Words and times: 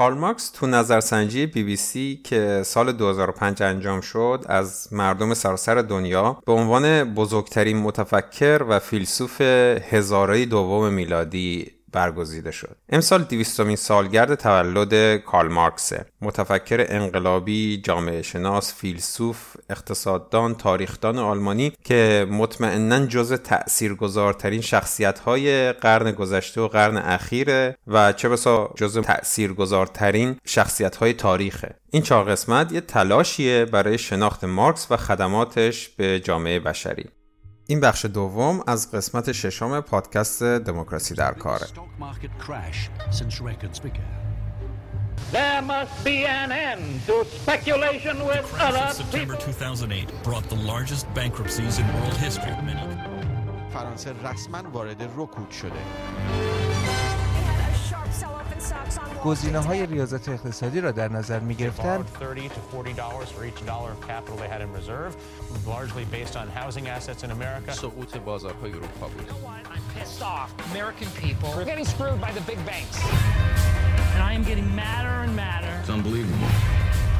کارل 0.00 0.18
مارکس 0.18 0.50
تو 0.50 0.66
نظرسنجی 0.66 1.46
بی 1.46 1.62
بی 1.62 1.76
سی 1.76 2.20
که 2.24 2.62
سال 2.64 2.92
2005 2.92 3.62
انجام 3.62 4.00
شد 4.00 4.44
از 4.48 4.88
مردم 4.92 5.34
سراسر 5.34 5.74
دنیا 5.74 6.42
به 6.46 6.52
عنوان 6.52 7.14
بزرگترین 7.14 7.76
متفکر 7.76 8.62
و 8.68 8.78
فیلسوف 8.78 9.40
هزاره 9.90 10.46
دوم 10.46 10.92
میلادی 10.92 11.79
برگزیده 11.92 12.50
شد. 12.50 12.76
امسال 12.88 13.22
دیویستمین 13.22 13.76
سالگرد 13.76 14.34
تولد 14.34 15.16
کارل 15.16 15.52
مارکسه. 15.52 16.06
متفکر 16.20 16.86
انقلابی 16.88 17.80
جامعه 17.84 18.22
شناس 18.22 18.74
فیلسوف 18.74 19.56
اقتصاددان 19.70 20.54
تاریخدان 20.54 21.18
آلمانی 21.18 21.72
که 21.84 22.26
مطمئنا 22.30 23.06
جز 23.06 23.32
تاثیرگذارترین 23.32 24.60
شخصیت 24.60 25.18
های 25.18 25.72
قرن 25.72 26.12
گذشته 26.12 26.60
و 26.60 26.68
قرن 26.68 26.96
اخیره 26.96 27.76
و 27.86 28.12
چه 28.12 28.28
بسا 28.28 28.74
جز 28.76 28.98
تاثیرگذارترین 28.98 30.36
شخصیت 30.44 30.96
های 30.96 31.12
تاریخه. 31.12 31.74
این 31.90 32.02
چهار 32.02 32.24
قسمت 32.24 32.72
یه 32.72 32.80
تلاشیه 32.80 33.64
برای 33.64 33.98
شناخت 33.98 34.44
مارکس 34.44 34.86
و 34.90 34.96
خدماتش 34.96 35.88
به 35.88 36.20
جامعه 36.20 36.60
بشری. 36.60 37.04
این 37.70 37.80
بخش 37.80 38.04
دوم 38.04 38.62
از 38.66 38.90
قسمت 38.90 39.32
ششم 39.32 39.80
پادکست 39.80 40.42
دموکراسی 40.42 41.14
در 41.14 41.32
کاره 41.32 41.66
There 45.32 45.62
must 45.62 45.94
be 46.04 46.16
an 46.40 46.50
end 46.68 46.84
to 47.06 47.16
speculation 47.38 48.16
with 48.30 48.46
other 48.66 48.86
September 48.92 49.36
2008 49.36 50.22
brought 50.24 50.46
the 50.48 50.60
largest 50.72 51.04
bankruptcies 51.14 51.78
in 51.78 51.86
world 51.94 52.16
history. 52.16 52.54
فرانسه 53.72 54.12
رسما 54.24 54.62
وارد 54.72 55.02
رکود 55.16 55.50
شده. 55.50 56.59
گزینه 59.23 59.59
های 59.59 59.85
ریاضت 59.85 60.29
اقتصادی 60.29 60.81
را 60.81 60.91
در 60.91 61.11
نظر 61.11 61.39
می 61.39 61.55
گرفتن 61.55 62.05
سقوط 67.71 68.17
بازارهای 68.17 68.71
اروپا 68.71 69.07
بود. 69.07 69.31
American 70.73 71.09
people 71.21 71.49
are 71.57 71.65
getting 71.65 71.85
screwed 71.85 72.19
by 72.21 72.31
the 72.31 72.41
big 72.51 72.59
banks. 72.65 72.97
And 74.15 74.23
I 74.23 74.33
am 74.33 74.43
getting 74.43 74.67
madder 74.75 75.17
and 75.25 75.35
madder. 75.35 75.75
It's 75.81 75.89
unbelievable. 75.89 76.47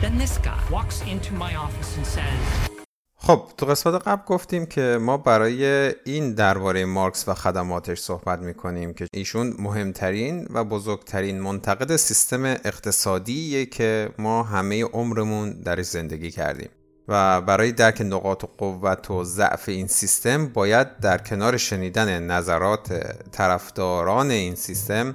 Then 0.02 0.18
this 0.18 0.38
guy 0.38 0.60
walks 0.70 1.02
into 1.14 1.34
my 1.34 1.56
office 1.56 1.98
and 1.98 2.06
says, 2.06 2.79
خب 3.23 3.43
تو 3.57 3.67
قسمت 3.67 4.09
قبل 4.09 4.23
گفتیم 4.27 4.67
که 4.67 4.99
ما 5.01 5.17
برای 5.17 5.93
این 6.05 6.35
درباره 6.35 6.85
مارکس 6.85 7.29
و 7.29 7.35
خدماتش 7.35 7.99
صحبت 8.01 8.39
می‌کنیم 8.39 8.95
که 8.95 9.07
ایشون 9.13 9.55
مهمترین 9.59 10.47
و 10.51 10.65
بزرگترین 10.65 11.41
منتقد 11.41 11.97
سیستم 11.97 12.45
اقتصادیه 12.45 13.67
که 13.67 14.11
ما 14.19 14.43
همه 14.43 14.85
عمرمون 14.85 15.51
درش 15.51 15.87
زندگی 15.87 16.31
کردیم. 16.31 16.69
و 17.09 17.41
برای 17.41 17.73
درک 17.73 18.01
نقاط 18.01 18.45
قوت 18.59 19.11
و 19.11 19.25
ضعف 19.25 19.69
این 19.69 19.87
سیستم 19.87 20.47
باید 20.47 20.99
در 20.99 21.19
کنار 21.19 21.57
شنیدن 21.57 22.23
نظرات 22.23 22.93
طرفداران 23.33 24.31
این 24.31 24.55
سیستم 24.55 25.15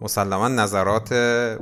مسلما 0.00 0.48
نظرات 0.48 1.12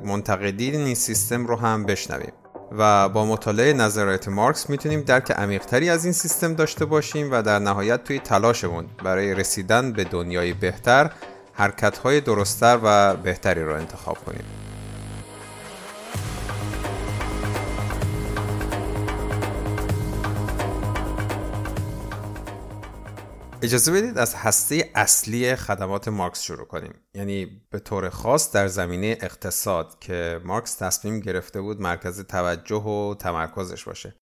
منتقدین 0.05 0.75
این 0.75 0.95
سیستم 0.95 1.47
رو 1.47 1.57
هم 1.57 1.85
بشنویم. 1.85 2.33
و 2.73 3.09
با 3.09 3.27
مطالعه 3.27 3.73
نظرات 3.73 4.29
مارکس 4.29 4.71
می‌تونیم 4.71 5.01
درک 5.01 5.31
عمیقتری 5.31 5.91
از 5.91 6.05
این 6.05 6.13
سیستم 6.13 6.55
داشته 6.55 6.85
باشیم 6.85 7.33
و 7.33 7.43
در 7.43 7.59
نهایت 7.59 8.05
توی 8.05 8.19
تلاشمون 8.19 8.87
برای 9.05 9.35
رسیدن 9.35 9.93
به 9.93 10.05
دنیای 10.05 10.53
بهتر 10.53 11.11
حرکتهای 11.53 12.21
درستتر 12.21 12.79
و 12.83 13.17
بهتری 13.17 13.63
رو 13.63 13.75
انتخاب 13.75 14.19
کنیم. 14.25 14.66
اجازه 23.67 23.93
بدید 23.93 24.19
از 24.19 24.35
هسته 24.35 24.91
اصلی 24.95 25.57
خدمات 25.57 26.09
مارکس 26.09 26.43
شروع 26.43 26.67
کنیم. 26.67 26.95
یعنی 27.15 27.63
به 27.71 27.79
طور 27.79 28.09
خاص 28.09 28.53
در 28.53 28.69
زمینه 28.69 29.19
اقتصاد 29.21 29.99
که 30.01 30.41
مارکس 30.45 30.75
تصمیم 30.75 31.21
گرفته 31.21 31.61
بود 31.61 31.81
مرکز 31.81 32.21
توجه 32.21 32.83
و 32.83 33.15
تمرکزش 33.15 33.85
باشه. 33.85 34.15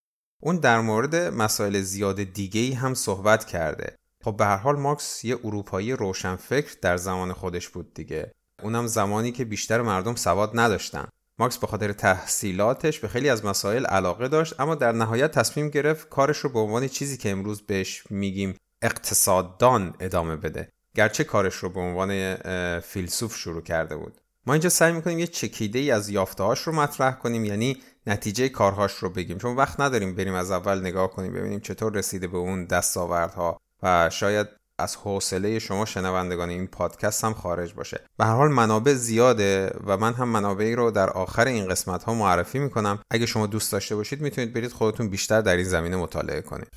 اون 0.43 0.57
در 0.57 0.81
مورد 0.81 1.17
مسائل 1.17 1.81
زیاد 1.81 2.23
دیگه 2.23 2.61
ای 2.61 2.73
هم 2.73 2.95
صحبت 2.95 3.45
کرده. 3.45 3.97
خب 4.25 4.37
به 4.37 4.45
هر 4.45 4.57
حال 4.57 4.77
مارکس 4.77 5.25
یه 5.25 5.39
اروپایی 5.45 5.93
روشنفکر 5.93 6.75
در 6.83 6.97
زمان 6.97 7.33
خودش 7.33 7.69
بود 7.69 7.95
دیگه. 7.95 8.33
اونم 8.63 8.87
زمانی 8.87 9.33
که 9.33 9.45
بیشتر 9.45 9.83
مردم 9.83 10.15
سواد 10.15 10.51
نداشتن. 10.55 11.09
مارکس 11.39 11.59
به 11.59 11.67
خاطر 11.67 11.93
تحصیلاتش 11.93 13.01
به 13.01 13.09
خیلی 13.09 13.29
از 13.29 13.45
مسائل 13.45 13.87
علاقه 13.87 14.29
داشت 14.29 14.61
اما 14.61 14.75
در 14.75 14.93
نهایت 14.93 15.31
تصمیم 15.31 15.69
گرفت 15.69 16.09
کارش 16.09 16.39
رو 16.39 16.51
به 16.51 16.59
عنوان 16.59 16.89
چیزی 16.89 17.17
که 17.17 17.31
امروز 17.31 17.63
بهش 17.63 18.05
میگیم 18.11 18.57
اقتصاددان 18.85 19.95
ادامه 20.01 20.37
بده. 20.37 20.69
گرچه 20.95 21.25
کارش 21.25 21.55
رو 21.55 21.69
به 21.69 21.81
عنوان 21.81 22.35
فیلسوف 22.81 23.37
شروع 23.37 23.63
کرده 23.63 23.97
بود. 23.97 24.21
ما 24.47 24.53
اینجا 24.55 24.69
سعی 24.69 24.93
می‌کنیم 24.93 25.19
یه 25.19 25.27
چکیده 25.27 25.79
ای 25.79 25.91
از 25.91 26.09
یافتهاش 26.09 26.61
رو 26.61 26.73
مطرح 26.73 27.15
کنیم 27.15 27.45
یعنی 27.45 27.77
نتیجه 28.07 28.49
کارهاش 28.49 28.93
رو 28.93 29.11
بگیم. 29.11 29.39
چون 29.39 29.57
وقت 29.57 29.81
نداریم 29.81 30.15
بریم 30.15 30.35
از 30.35 30.51
اول 30.51 30.81
نگاه 30.81 31.11
کنیم 31.11 31.33
ببینیم 31.33 31.61
چطور 31.61 31.93
رسیده 31.93 32.27
به 32.27 32.39
اون 32.39 32.65
دستاوردها 32.65 33.61
و 33.83 34.11
شاید 34.11 34.47
از 34.79 34.97
حوصله 34.97 35.59
شما 35.59 35.85
شنوندگان 35.85 36.49
این 36.49 36.67
پادکست 36.67 37.25
هم 37.25 37.35
خارج 37.35 37.75
باشه. 37.75 38.01
به 38.19 38.25
هر 38.25 38.35
حال 38.35 38.49
منابع 38.49 38.95
زیاده 38.95 39.71
و 39.87 39.97
من 39.97 40.13
هم 40.13 40.29
منابعی 40.29 40.75
رو 40.75 40.91
در 40.91 41.11
آخر 41.11 41.47
این 41.47 41.69
قسمت 41.69 42.05
ها 42.05 42.15
معرفی 42.15 42.59
می‌کنم. 42.59 42.99
اگه 43.11 43.27
شما 43.27 43.47
دوست 43.47 43.73
داشته 43.73 43.97
باشید 43.97 44.21
می‌تونید 44.21 44.53
برید 44.53 44.73
خودتون 44.73 45.09
بیشتر 45.09 45.41
در 45.41 45.57
این 45.57 45.65
زمینه 45.65 45.97
مطالعه 45.97 46.41
کنید. 46.41 46.69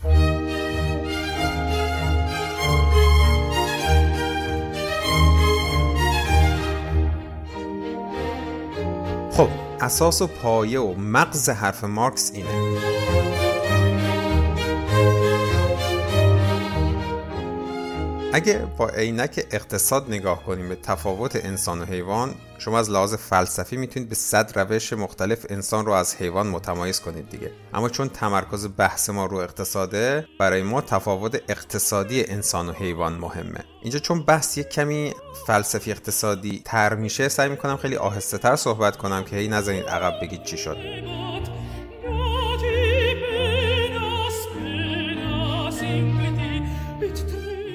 اساس 9.82 10.22
و 10.22 10.28
پایه 10.28 10.80
و 10.80 10.94
مغز 10.94 11.50
حرف 11.50 11.84
مارکس 11.84 12.32
اینه. 12.34 13.37
اگه 18.34 18.68
با 18.78 18.90
عینک 18.90 19.46
اقتصاد 19.52 20.06
نگاه 20.10 20.44
کنیم 20.44 20.70
به 20.70 20.76
تفاوت 20.76 21.46
انسان 21.46 21.82
و 21.82 21.86
حیوان 21.86 22.36
شما 22.58 22.80
از 22.80 22.90
لحاظ 22.90 23.14
فلسفی 23.14 23.78
می‌تونید 23.78 24.10
به 24.10 24.16
صد 24.16 24.60
روش 24.60 24.94
مختلف 24.94 25.46
انسان 25.50 25.86
رو 25.86 25.92
از 25.92 26.16
حیوان 26.16 26.48
متمایز 26.48 27.00
کنید 27.00 27.30
دیگه. 27.30 27.52
اما 27.74 27.90
چون 27.90 28.10
تمرکز 28.10 28.68
بحث 28.78 29.10
ما 29.10 29.26
رو 29.26 29.38
اقتصاده 29.38 30.28
برای 30.40 30.64
ما 30.64 30.82
تفاوت 30.82 31.42
اقتصادی 31.50 32.26
انسان 32.26 32.70
و 32.70 32.72
حیوان 32.72 33.14
مهمه. 33.14 33.64
اینجا 33.82 34.00
چون 34.00 34.24
بحث 34.24 34.58
یک 34.58 34.70
کمی 34.70 35.14
فلسفی 35.48 35.92
اقتصادی 35.92 36.62
تر 36.66 36.96
میشه 36.96 37.30
سعی 37.30 37.50
می‌کنم 37.50 37.78
خیلی 37.78 37.96
آهسته 37.96 38.38
تر 38.38 38.56
صحبت 38.56 38.98
کنم 38.98 39.24
که 39.24 39.36
هی 39.36 39.48
نزنید 39.48 39.86
عقب 39.86 40.22
بگید 40.22 40.44
چی 40.44 40.58
شد. 40.58 40.78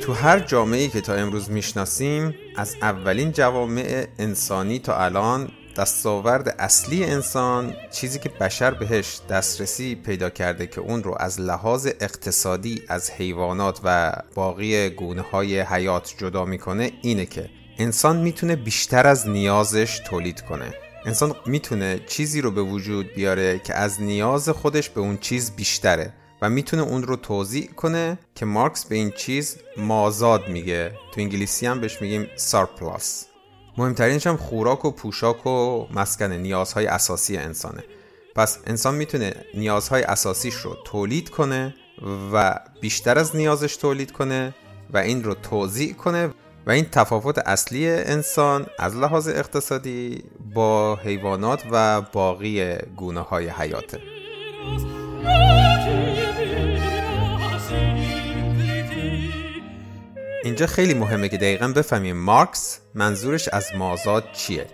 تو 0.03 0.13
هر 0.13 0.39
جامعه‌ای 0.39 0.89
که 0.89 1.01
تا 1.01 1.15
امروز 1.15 1.51
می‌شناسیم 1.51 2.35
از 2.57 2.77
اولین 2.83 3.33
جوامع 3.33 4.07
انسانی 4.19 4.79
تا 4.79 4.97
الان 4.97 5.51
دستاورد 5.77 6.49
اصلی 6.59 7.05
انسان 7.05 7.75
چیزی 7.91 8.19
که 8.19 8.29
بشر 8.29 8.71
بهش 8.71 9.21
دسترسی 9.31 9.95
پیدا 9.95 10.31
کرده 10.31 10.67
که 10.67 10.81
اون 10.81 11.03
رو 11.03 11.17
از 11.21 11.41
لحاظ 11.41 11.87
اقتصادی 12.01 12.83
از 12.89 13.11
حیوانات 13.11 13.81
و 13.85 14.13
باقی 14.35 14.91
گونه 14.91 15.23
های 15.23 15.61
حیات 15.61 16.15
جدا 16.19 16.45
می‌کنه 16.45 16.91
اینه 17.03 17.27
که 17.27 17.51
انسان 17.79 18.17
می‌تونه 18.17 18.57
بیشتر 18.57 19.07
از 19.07 19.29
نیازش 19.29 20.01
تولید 20.05 20.41
کنه. 20.41 20.75
انسان 21.05 21.35
می‌تونه 21.47 22.01
چیزی 22.07 22.41
رو 22.41 22.51
به 22.51 22.63
وجود 22.63 23.15
بیاره 23.15 23.59
که 23.59 23.75
از 23.75 24.03
نیاز 24.03 24.49
خودش 24.49 24.89
به 24.89 25.01
اون 25.01 25.19
چیز 25.19 25.57
بیشتره. 25.57 26.13
و 26.43 26.51
می‌تونه 26.51 26.83
اون 26.83 27.03
رو 27.03 27.17
توضیح 27.17 27.67
کنه 27.67 28.19
که 28.35 28.47
مارکس 28.47 28.85
به 28.85 28.95
این 28.95 29.11
چیز 29.11 29.59
مازاد 29.77 30.49
میگه. 30.49 30.93
تو 31.15 31.21
انگلیسی 31.21 31.67
هم 31.67 31.81
بهش 31.81 32.03
میگیم 32.03 32.29
سارپلاس 32.37 33.27
مهمترینش 33.79 34.27
هم 34.27 34.37
خوراک 34.37 34.85
و 34.85 34.91
پوشاک 34.91 35.47
و 35.47 35.87
مسکن 35.95 36.33
نیازهای 36.33 36.87
اساسی 36.87 37.37
انسانه. 37.37 37.85
پس 38.35 38.59
انسان 38.67 38.95
می‌تونه 38.95 39.35
نیازهای 39.55 40.03
اساسیش 40.03 40.55
رو 40.55 40.77
تولید 40.85 41.29
کنه 41.31 41.75
و 42.33 42.61
بیشتر 42.81 43.19
از 43.19 43.37
نیازش 43.37 43.77
تولید 43.77 44.13
کنه 44.13 44.55
و 44.91 44.99
این 44.99 45.25
رو 45.25 45.35
توضیح 45.35 45.95
کنه 45.95 46.31
و 46.67 46.71
این 46.71 46.85
تفاوت 46.85 47.39
اصلی 47.39 47.89
انسان 47.91 48.67
از 48.79 48.97
لحاظ 48.97 49.29
اقتصادی 49.29 50.25
با 50.55 50.97
حیوانات 50.97 51.63
و 51.71 52.01
باقی 52.01 52.77
گونه 52.97 53.21
های 53.21 53.49
حیاته 53.49 54.01
اینجا 60.45 60.67
خیلی 60.67 60.95
مهمه 60.95 61.29
که 61.29 61.37
دقیقا 61.37 61.69
بفهمیم 61.69 62.17
مارکس 62.17 62.81
منظورش 62.95 63.49
از 63.49 63.67
مازاد 63.77 64.33
چیه. 64.33 64.67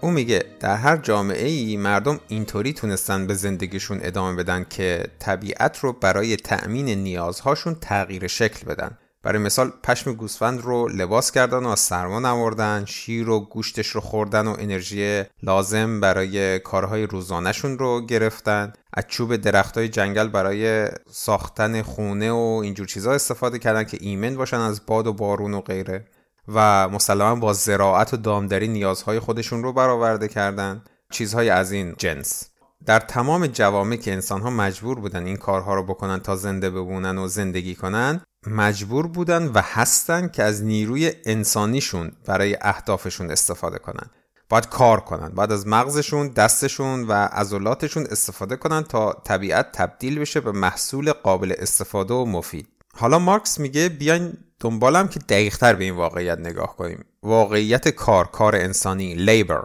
او 0.00 0.10
میگه 0.10 0.44
در 0.60 0.76
هر 0.76 0.96
جامعه 0.96 1.48
ای 1.48 1.76
مردم 1.76 2.20
اینطوری 2.28 2.72
تونستن 2.72 3.26
به 3.26 3.34
زندگیشون 3.34 4.00
ادامه 4.02 4.36
بدن 4.36 4.66
که 4.70 5.04
طبیعت 5.18 5.78
رو 5.78 5.92
برای 5.92 6.36
تأمین 6.36 6.88
نیازهاشون 6.88 7.74
تغییر 7.74 8.26
شکل 8.26 8.66
بدن. 8.66 8.98
برای 9.22 9.38
مثال 9.38 9.72
پشم 9.82 10.12
گوسفند 10.12 10.60
رو 10.60 10.88
لباس 10.88 11.30
کردن 11.30 11.64
و 11.64 11.68
از 11.68 11.80
سرما 11.80 12.20
نوردن 12.20 12.84
شیر 12.84 13.30
و 13.30 13.40
گوشتش 13.40 13.86
رو 13.86 14.00
خوردن 14.00 14.46
و 14.46 14.56
انرژی 14.58 15.24
لازم 15.42 16.00
برای 16.00 16.58
کارهای 16.58 17.06
روزانهشون 17.06 17.78
رو 17.78 18.06
گرفتن. 18.06 18.72
از 18.94 19.04
چوب 19.08 19.36
درخت 19.36 19.78
های 19.78 19.88
جنگل 19.88 20.28
برای 20.28 20.88
ساختن 21.10 21.82
خونه 21.82 22.32
و 22.32 22.60
اینجور 22.64 22.86
چیزها 22.86 23.12
استفاده 23.12 23.58
کردن 23.58 23.84
که 23.84 23.98
ایمن 24.00 24.36
باشن 24.36 24.60
از 24.60 24.86
باد 24.86 25.06
و 25.06 25.12
بارون 25.12 25.54
و 25.54 25.60
غیره. 25.60 26.06
و 26.48 26.88
مسلما 26.88 27.34
با 27.34 27.52
زراعت 27.52 28.14
و 28.14 28.16
دامداری 28.16 28.68
نیازهای 28.68 29.18
خودشون 29.18 29.62
رو 29.62 29.72
برآورده 29.72 30.28
کردن. 30.28 30.82
چیزهای 31.12 31.50
از 31.50 31.72
این 31.72 31.94
جنس. 31.98 32.50
در 32.86 33.00
تمام 33.00 33.46
جوامع 33.46 33.96
که 33.96 34.12
انسانها 34.12 34.50
مجبور 34.50 35.00
بودن 35.00 35.26
این 35.26 35.36
کارها 35.36 35.74
رو 35.74 35.82
بکنن 35.82 36.18
تا 36.18 36.36
زنده 36.36 36.70
بمونن 36.70 37.18
و 37.18 37.28
زندگی 37.28 37.74
کنن 37.74 38.20
مجبور 38.46 39.06
بودن 39.06 39.46
و 39.46 39.60
هستن 39.64 40.28
که 40.28 40.42
از 40.42 40.64
نیروی 40.64 41.12
انسانیشون 41.24 42.12
برای 42.26 42.56
اهدافشون 42.60 43.30
استفاده 43.30 43.78
کنن. 43.78 44.10
باید 44.48 44.68
کار 44.68 45.00
کنن 45.00 45.28
باید 45.28 45.52
از 45.52 45.66
مغزشون 45.66 46.28
دستشون 46.28 47.06
و 47.06 47.12
عضلاتشون 47.12 48.06
استفاده 48.10 48.56
کنن 48.56 48.82
تا 48.82 49.12
طبیعت 49.24 49.72
تبدیل 49.72 50.18
بشه 50.18 50.40
به 50.40 50.52
محصول 50.52 51.12
قابل 51.12 51.54
استفاده 51.58 52.14
و 52.14 52.24
مفید. 52.24 52.68
حالا 52.94 53.18
مارکس 53.18 53.58
میگه 53.58 53.88
بیاین 53.88 54.32
دنبالم 54.60 55.08
که 55.08 55.20
دقیقتر 55.20 55.74
به 55.74 55.84
این 55.84 55.94
واقعیت 55.94 56.38
نگاه 56.38 56.76
کنیم. 56.76 57.04
واقعیت 57.22 57.88
کار 57.88 58.26
کار 58.26 58.56
انسانی 58.56 59.14
لیبر 59.14 59.64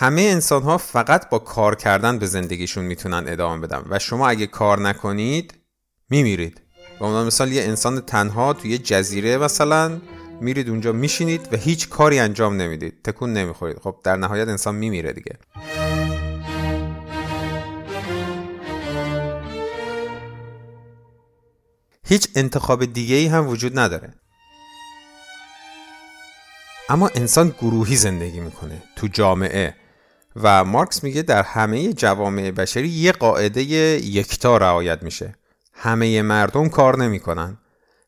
همه 0.00 0.22
انسان 0.22 0.62
ها 0.62 0.78
فقط 0.78 1.28
با 1.28 1.38
کار 1.38 1.74
کردن 1.74 2.18
به 2.18 2.26
زندگیشون 2.26 2.84
می‌تونن 2.84 3.24
ادامه 3.28 3.66
بدن 3.66 3.82
و 3.90 3.98
شما 3.98 4.28
اگه 4.28 4.46
کار 4.46 4.80
نکنید 4.80 5.54
میمیرید. 6.10 6.60
به 6.98 7.06
عنوان 7.06 7.26
مثال 7.26 7.52
یه 7.52 7.62
انسان 7.62 8.00
تنها 8.00 8.52
توی 8.52 8.78
جزیره 8.78 9.36
مثلا 9.36 10.00
میرید 10.40 10.68
اونجا 10.68 10.92
میشینید 10.92 11.48
و 11.52 11.56
هیچ 11.56 11.88
کاری 11.88 12.18
انجام 12.18 12.56
نمی‌دید. 12.56 13.02
تکون 13.04 13.32
نمی‌خورید. 13.32 13.78
خب 13.78 13.96
در 14.04 14.16
نهایت 14.16 14.48
انسان 14.48 14.74
میمیره 14.74 15.12
دیگه. 15.12 15.38
هیچ 22.04 22.28
انتخاب 22.34 22.84
دیگه 22.84 23.16
ای 23.16 23.26
هم 23.26 23.48
وجود 23.48 23.78
نداره. 23.78 24.14
اما 26.88 27.08
انسان 27.14 27.48
گروهی 27.48 27.96
زندگی 27.96 28.40
می‌کنه. 28.40 28.82
تو 28.96 29.06
جامعه 29.06 29.79
و 30.36 30.64
مارکس 30.64 31.04
میگه 31.04 31.22
در 31.22 31.42
همه 31.42 31.92
جوامع 31.92 32.50
بشری 32.50 32.88
یه 32.88 33.12
قاعده 33.12 33.62
یکتا 33.62 34.56
رعایت 34.56 35.02
میشه. 35.02 35.34
همه 35.74 36.22
مردم 36.22 36.68
کار 36.68 36.98
نمی‌کنن. 36.98 37.58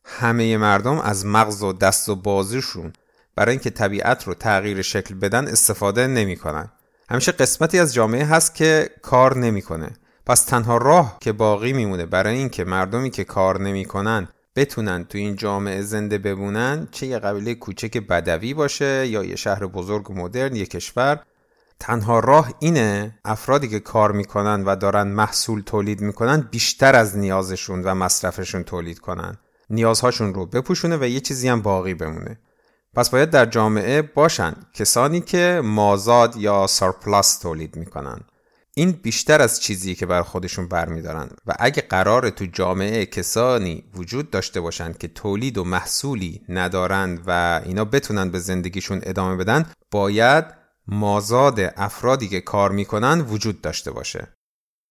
همه 0.05 0.57
مردم 0.57 0.99
از 0.99 1.27
مغز 1.27 1.63
و 1.63 1.73
دست 1.73 2.09
و 2.09 2.17
بازیشون 2.17 2.93
برای 3.37 3.51
اینکه 3.51 3.71
طبیعت 3.71 4.25
رو 4.25 4.35
تغییر 4.35 4.83
شکل 4.83 5.15
بدن 5.15 5.49
استفاده 5.49 6.07
نمی‌کنن. 6.07 6.73
همیشه 7.11 7.33
قسمتی 7.33 7.79
از 7.79 7.95
جامعه 7.95 8.25
هست 8.25 8.55
که 8.55 8.91
کار 9.03 9.39
نمی‌کنه. 9.39 9.91
پس 10.27 10.45
تنها 10.45 10.77
راه 10.77 11.17
که 11.21 11.33
باقی 11.33 11.73
میمونه 11.73 12.07
برای 12.07 12.37
اینکه 12.37 12.65
مردمی 12.65 13.11
که 13.11 13.25
کار 13.25 13.61
نمی‌کنن 13.61 14.29
بتونن 14.57 15.05
تو 15.05 15.19
این 15.19 15.37
جامعه 15.37 15.83
زنده 15.83 16.19
بمونن 16.19 16.89
چه 16.91 17.07
یه 17.07 17.19
قبیله 17.19 17.55
کوچک 17.55 17.99
بدوی 17.99 18.55
باشه 18.55 19.07
یا 19.07 19.25
یه 19.25 19.37
شهر 19.37 19.67
بزرگ 19.67 20.13
مدرن 20.13 20.57
یه 20.57 20.67
کشور 20.67 21.21
تنها 21.83 22.19
راه 22.19 22.55
اینه 22.59 23.19
افرادی 23.25 23.69
که 23.69 23.81
کار 23.81 24.13
می‌کنن 24.13 24.65
و 24.65 24.77
دارن 24.77 25.09
محصول 25.09 25.61
تولید 25.61 26.01
می‌کنن 26.01 26.49
بیشتر 26.51 26.97
از 26.97 27.19
نیازشون 27.19 27.83
و 27.83 27.95
مصرفشون 27.95 28.63
تولید 28.63 28.99
کنن. 28.99 29.39
نیازهاشون 29.71 30.35
رو 30.35 30.47
بپوشونه 30.47 30.97
و 30.97 31.05
یه 31.05 31.21
چیزی 31.21 31.49
هم 31.49 31.63
باقی 31.63 31.95
بمونه. 31.95 32.39
پس 32.95 33.11
باید 33.11 33.31
در 33.31 33.47
جامعه 33.47 34.03
باشن 34.03 34.55
کسانی 34.75 35.21
که 35.21 35.61
مازاد 35.65 36.37
یا 36.37 36.67
سرپلاس 36.67 37.39
تولید 37.39 37.77
می‌کنن. 37.77 38.21
این 38.75 38.93
بیشتر 38.93 39.43
از 39.43 39.61
چیزی 39.61 39.95
که 39.95 40.07
بر 40.07 40.23
خودشون 40.23 40.69
برمیدارن 40.69 41.29
و 41.47 41.55
اگه 41.59 41.83
قرار 41.83 42.31
تو 42.31 42.47
جامعه 42.53 43.07
کسانی 43.07 43.85
وجود 43.95 44.31
داشته 44.31 44.61
باشند 44.61 44.99
که 44.99 45.09
تولید 45.09 45.59
و 45.59 45.65
محصولی 45.65 46.43
ندارند 46.49 47.21
و 47.27 47.61
اینا 47.65 47.85
بتونن 47.85 48.31
به 48.31 48.39
زندگیشون 48.39 49.01
ادامه 49.03 49.37
بدن 49.37 49.67
باید 49.91 50.62
مازاد 50.87 51.61
افرادی 51.77 52.29
که 52.29 52.41
کار 52.41 52.71
می‌کنن 52.71 53.21
وجود 53.21 53.61
داشته 53.61 53.91
باشه. 53.91 54.29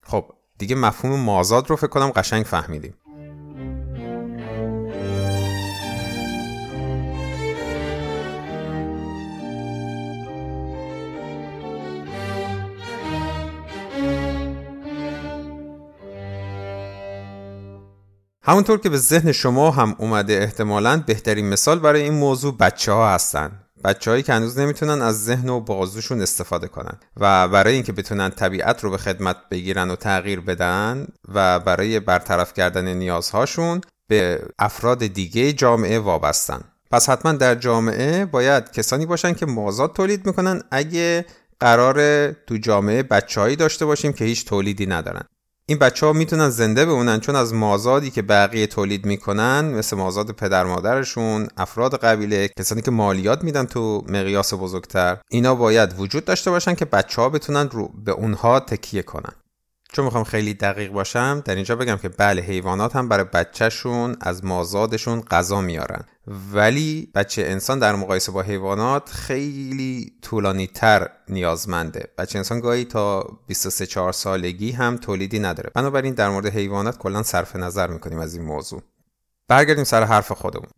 خب 0.06 0.26
دیگه 0.58 0.76
مفهوم 0.76 1.20
مازاد 1.20 1.70
رو 1.70 1.76
فکر 1.76 1.88
کنم 1.88 2.10
قشنگ 2.10 2.46
فهمیدیم. 2.46 2.94
همونطور 18.44 18.80
که 18.80 18.90
به 18.90 18.98
ذهن 18.98 19.32
شما 19.32 19.72
هم 19.72 19.96
اومده 19.98 20.34
احتمالا 20.34 21.04
بهترین 21.08 21.50
مثال 21.50 21.80
برای 21.80 22.02
این 22.02 22.14
موضوع 22.14 22.58
بچه 22.58 22.92
ها 22.92 23.14
هستن. 23.14 23.61
بچههایی 23.84 24.24
که 24.24 24.34
هنوز 24.34 24.60
نمی‌تونن 24.60 25.02
از 25.02 25.26
ذهن 25.26 25.50
و 25.50 25.60
بازوشون 25.60 26.22
استفاده 26.22 26.68
کنن 26.68 27.00
و 27.18 27.48
برای 27.48 27.74
اینکه 27.74 27.92
بتونن 27.92 28.30
طبیعت 28.30 28.84
رو 28.84 28.90
به 28.90 28.98
خدمت 28.98 29.38
بگیرن 29.52 29.92
و 29.92 29.96
تغییر 29.96 30.40
بدن 30.40 31.08
و 31.34 31.60
برای 31.60 32.00
برطرف 32.00 32.54
کردن 32.54 32.88
نیازهاشون 32.94 33.82
به 34.08 34.42
افراد 34.60 35.08
دیگه 35.08 35.54
جامعه 35.54 36.00
وابستن. 36.00 36.62
پس 36.92 37.10
حتما 37.10 37.32
در 37.32 37.56
جامعه 37.56 38.26
باید 38.26 38.72
کسانی 38.72 39.06
باشن 39.06 39.34
که 39.34 39.46
مازاد 39.46 39.94
تولید 39.94 40.26
می‌کنن. 40.26 40.62
اگه 40.72 41.26
قرار 41.60 42.32
تو 42.32 42.58
جامعه 42.58 43.04
بچههایی 43.04 43.56
داشته 43.56 43.86
باشیم 43.86 44.14
که 44.14 44.26
هیچ 44.26 44.46
تولیدی 44.46 44.86
ندارن. 44.86 45.24
این 45.72 45.80
بچه 45.80 46.06
ها 46.06 46.14
می‌تونن 46.14 46.50
زنده 46.50 46.86
بمونن 46.86 47.20
چون 47.20 47.36
از 47.36 47.54
مازادی 47.54 48.12
که 48.12 48.22
بقیه 48.22 48.68
تولید 48.68 49.06
می‌کنن 49.06 49.66
مثل 49.66 49.98
مازاد 49.98 50.32
پدر 50.32 50.64
مادرشون 50.64 51.48
افراد 51.58 51.96
قبیله 51.96 52.50
کسانی 52.60 52.82
که 52.82 52.92
مالیات 52.92 53.44
میدن 53.44 53.66
تو 53.66 54.04
مقیاس 54.08 54.54
بزرگتر 54.54 55.18
اینا 55.30 55.56
باید 55.56 56.00
وجود 56.00 56.26
داشته 56.26 56.52
باشن 56.52 56.76
که 56.76 56.86
بچه 56.86 57.22
ها 57.22 57.30
بتونن 57.30 57.70
رو 57.70 57.92
به 58.06 58.12
اونها 58.12 58.60
تکیه 58.60 59.02
کنن. 59.02 59.34
چون 59.94 60.06
می‌خوام 60.06 60.24
خیلی 60.24 60.54
دقیق 60.54 60.92
باشم 60.92 61.42
در 61.46 61.56
اینجا 61.56 61.76
بگم 61.76 61.96
که 61.96 62.10
بله 62.10 62.42
حیوانات 62.42 62.96
هم 62.96 63.10
برای 63.10 63.26
بچهشون 63.34 64.16
از 64.22 64.46
مازادشون 64.46 65.22
غذا 65.22 65.62
میارن. 65.62 66.04
ولی 66.54 67.12
بچه 67.16 67.42
انسان 67.42 67.80
در 67.80 67.96
مقایسه 67.96 68.32
با 68.32 68.42
حیوانات 68.42 69.10
خیلی 69.10 70.14
طولانی 70.22 70.68
تر 70.68 71.10
نیازمنده. 71.30 72.08
بچه 72.18 72.40
انسان 72.40 72.60
گاهی 72.60 72.86
تا 72.86 73.22
23 73.48 73.86
4 73.86 74.12
سالگی 74.12 74.72
هم 74.72 74.98
تولیدی 74.98 75.40
نداره. 75.40 75.72
بنابراین 75.76 76.14
در 76.14 76.30
مورد 76.30 76.46
حیوانات 76.46 76.98
کلا 76.98 77.24
صرف 77.24 77.56
نظر 77.56 77.88
می‌کنیم 77.88 78.20
از 78.20 78.36
این 78.36 78.46
موضوع. 78.46 78.82
برگردیم 79.48 79.84
سر 79.84 80.04
حرف 80.04 80.32
خودمون. 80.32 80.70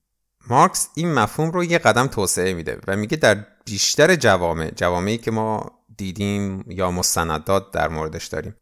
مارکس 0.49 0.89
این 0.95 1.13
مفهوم 1.13 1.51
رو 1.51 1.63
یه 1.63 1.77
قدم 1.77 2.07
توسعه 2.07 2.53
میده 2.53 2.79
و 2.87 2.95
میگه 2.95 3.17
در 3.17 3.45
بیشتر 3.65 4.15
جوامع 4.15 4.71
جوامعی 4.71 5.17
که 5.17 5.31
ما 5.31 5.71
دیدیم 5.97 6.65
یا 6.67 6.91
مستندات 6.91 7.71
در 7.71 7.87
موردش 7.87 8.27
داریم. 8.27 8.55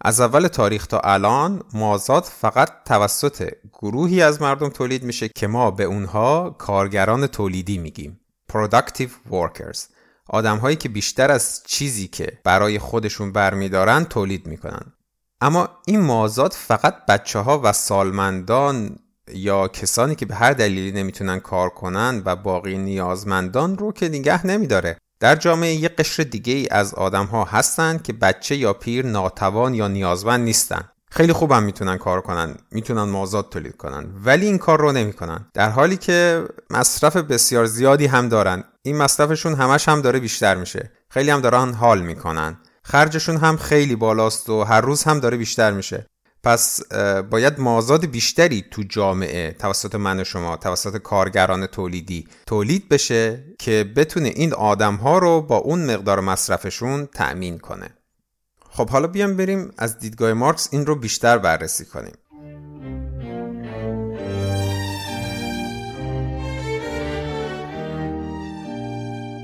از 0.00 0.20
اول 0.20 0.48
تاریخ 0.48 0.86
تا 0.86 1.00
الان 1.00 1.62
مازاد 1.74 2.24
فقط 2.24 2.84
توسط 2.84 3.50
گروهی 3.72 4.22
از 4.22 4.42
مردم 4.42 4.68
تولید 4.68 5.02
میشه 5.02 5.28
که 5.28 5.46
ما 5.46 5.70
به 5.70 5.84
اونها 5.84 6.50
کارگران 6.50 7.26
تولیدی 7.26 7.78
میگیم. 7.78 8.20
Productive 8.52 9.32
workers. 9.32 9.78
آدم 10.28 10.56
هایی 10.56 10.76
که 10.76 10.88
بیشتر 10.88 11.30
از 11.30 11.62
چیزی 11.66 12.08
که 12.08 12.38
برای 12.44 12.78
خودشون 12.78 13.32
برمیدارن 13.32 14.04
تولید 14.04 14.46
می‌کنن. 14.46 14.92
اما 15.40 15.68
این 15.86 16.00
مازاد 16.00 16.52
فقط 16.52 17.06
بچه 17.06 17.38
ها 17.38 17.60
و 17.64 17.72
سالمندان 17.72 18.96
یا 19.34 19.68
کسانی 19.68 20.14
که 20.14 20.26
به 20.26 20.34
هر 20.34 20.52
دلیلی 20.52 20.92
نمی‌تونن 20.92 21.40
کار 21.40 21.68
کنن 21.68 22.22
و 22.24 22.36
باقی 22.36 22.78
نیازمندان 22.78 23.78
رو 23.78 23.92
که 23.92 24.08
نگه 24.08 24.46
نمیداره. 24.46 24.98
در 25.20 25.36
جامعه 25.36 25.74
یک 25.74 25.96
قشر 25.96 26.22
دیگه 26.22 26.52
ای 26.52 26.68
از 26.70 26.94
آدم 26.94 27.24
ها 27.24 27.44
هستن 27.44 27.98
که 27.98 28.12
بچه 28.12 28.56
یا 28.56 28.72
پیر 28.72 29.06
ناتوان 29.06 29.74
یا 29.74 29.88
نیازمند 29.88 30.44
نیستن. 30.44 30.88
خیلی 31.10 31.32
خوبم 31.32 31.62
می‌تونن 31.62 31.98
کار 31.98 32.20
کنن 32.20 32.54
می‌تونن 32.70 33.02
مازاد 33.02 33.48
تولید 33.50 33.76
کنن 33.76 34.06
ولی 34.24 34.46
این 34.46 34.58
کار 34.58 34.80
رو 34.80 34.92
نمی‌کنن. 34.92 35.46
در 35.54 35.70
حالی 35.70 35.96
که 35.96 36.44
مصرف 36.70 37.16
بسیار 37.16 37.66
زیادی 37.66 38.06
هم 38.06 38.28
دارن. 38.28 38.64
این 38.82 38.96
مصرفشون 38.96 39.54
همش 39.54 39.88
هم 39.88 40.00
داره 40.00 40.20
بیشتر 40.20 40.54
میشه. 40.54 40.92
خیلی 41.10 41.30
هم 41.30 41.40
دارن 41.40 41.72
حال 41.72 42.02
می‌کنن. 42.02 42.56
خرجشون 42.84 43.36
هم 43.36 43.56
خیلی 43.56 43.96
بالاست 43.96 44.48
و 44.50 44.64
هر 44.64 44.80
روز 44.80 45.04
هم 45.04 45.20
داره 45.20 45.36
بیشتر 45.36 45.70
میشه. 45.70 46.06
پس 46.42 46.80
باید 47.30 47.60
مازاد 47.60 48.06
بیشتری 48.06 48.64
تو 48.70 48.82
جامعه 48.82 49.52
توسط 49.52 49.94
من 49.94 50.20
و 50.20 50.24
شما 50.24 50.56
توسط 50.56 50.96
کارگران 50.96 51.66
تولیدی 51.66 52.28
تولید 52.46 52.88
بشه 52.88 53.44
که 53.58 53.92
بتونه 53.96 54.28
این 54.28 54.54
آدم 54.54 54.94
ها 54.94 55.18
رو 55.18 55.42
با 55.42 55.56
اون 55.56 55.94
مقدار 55.94 56.20
مصرفشون 56.20 57.06
تأمین 57.06 57.58
کنه. 57.58 57.90
خب 58.70 58.90
حالا 58.90 59.06
بیام 59.06 59.36
بریم 59.36 59.70
از 59.78 59.98
دیدگاه 59.98 60.32
مارکس 60.32 60.68
این 60.72 60.86
رو 60.86 60.94
بیشتر 60.94 61.38
بررسی 61.38 61.84
کنیم. 61.84 62.14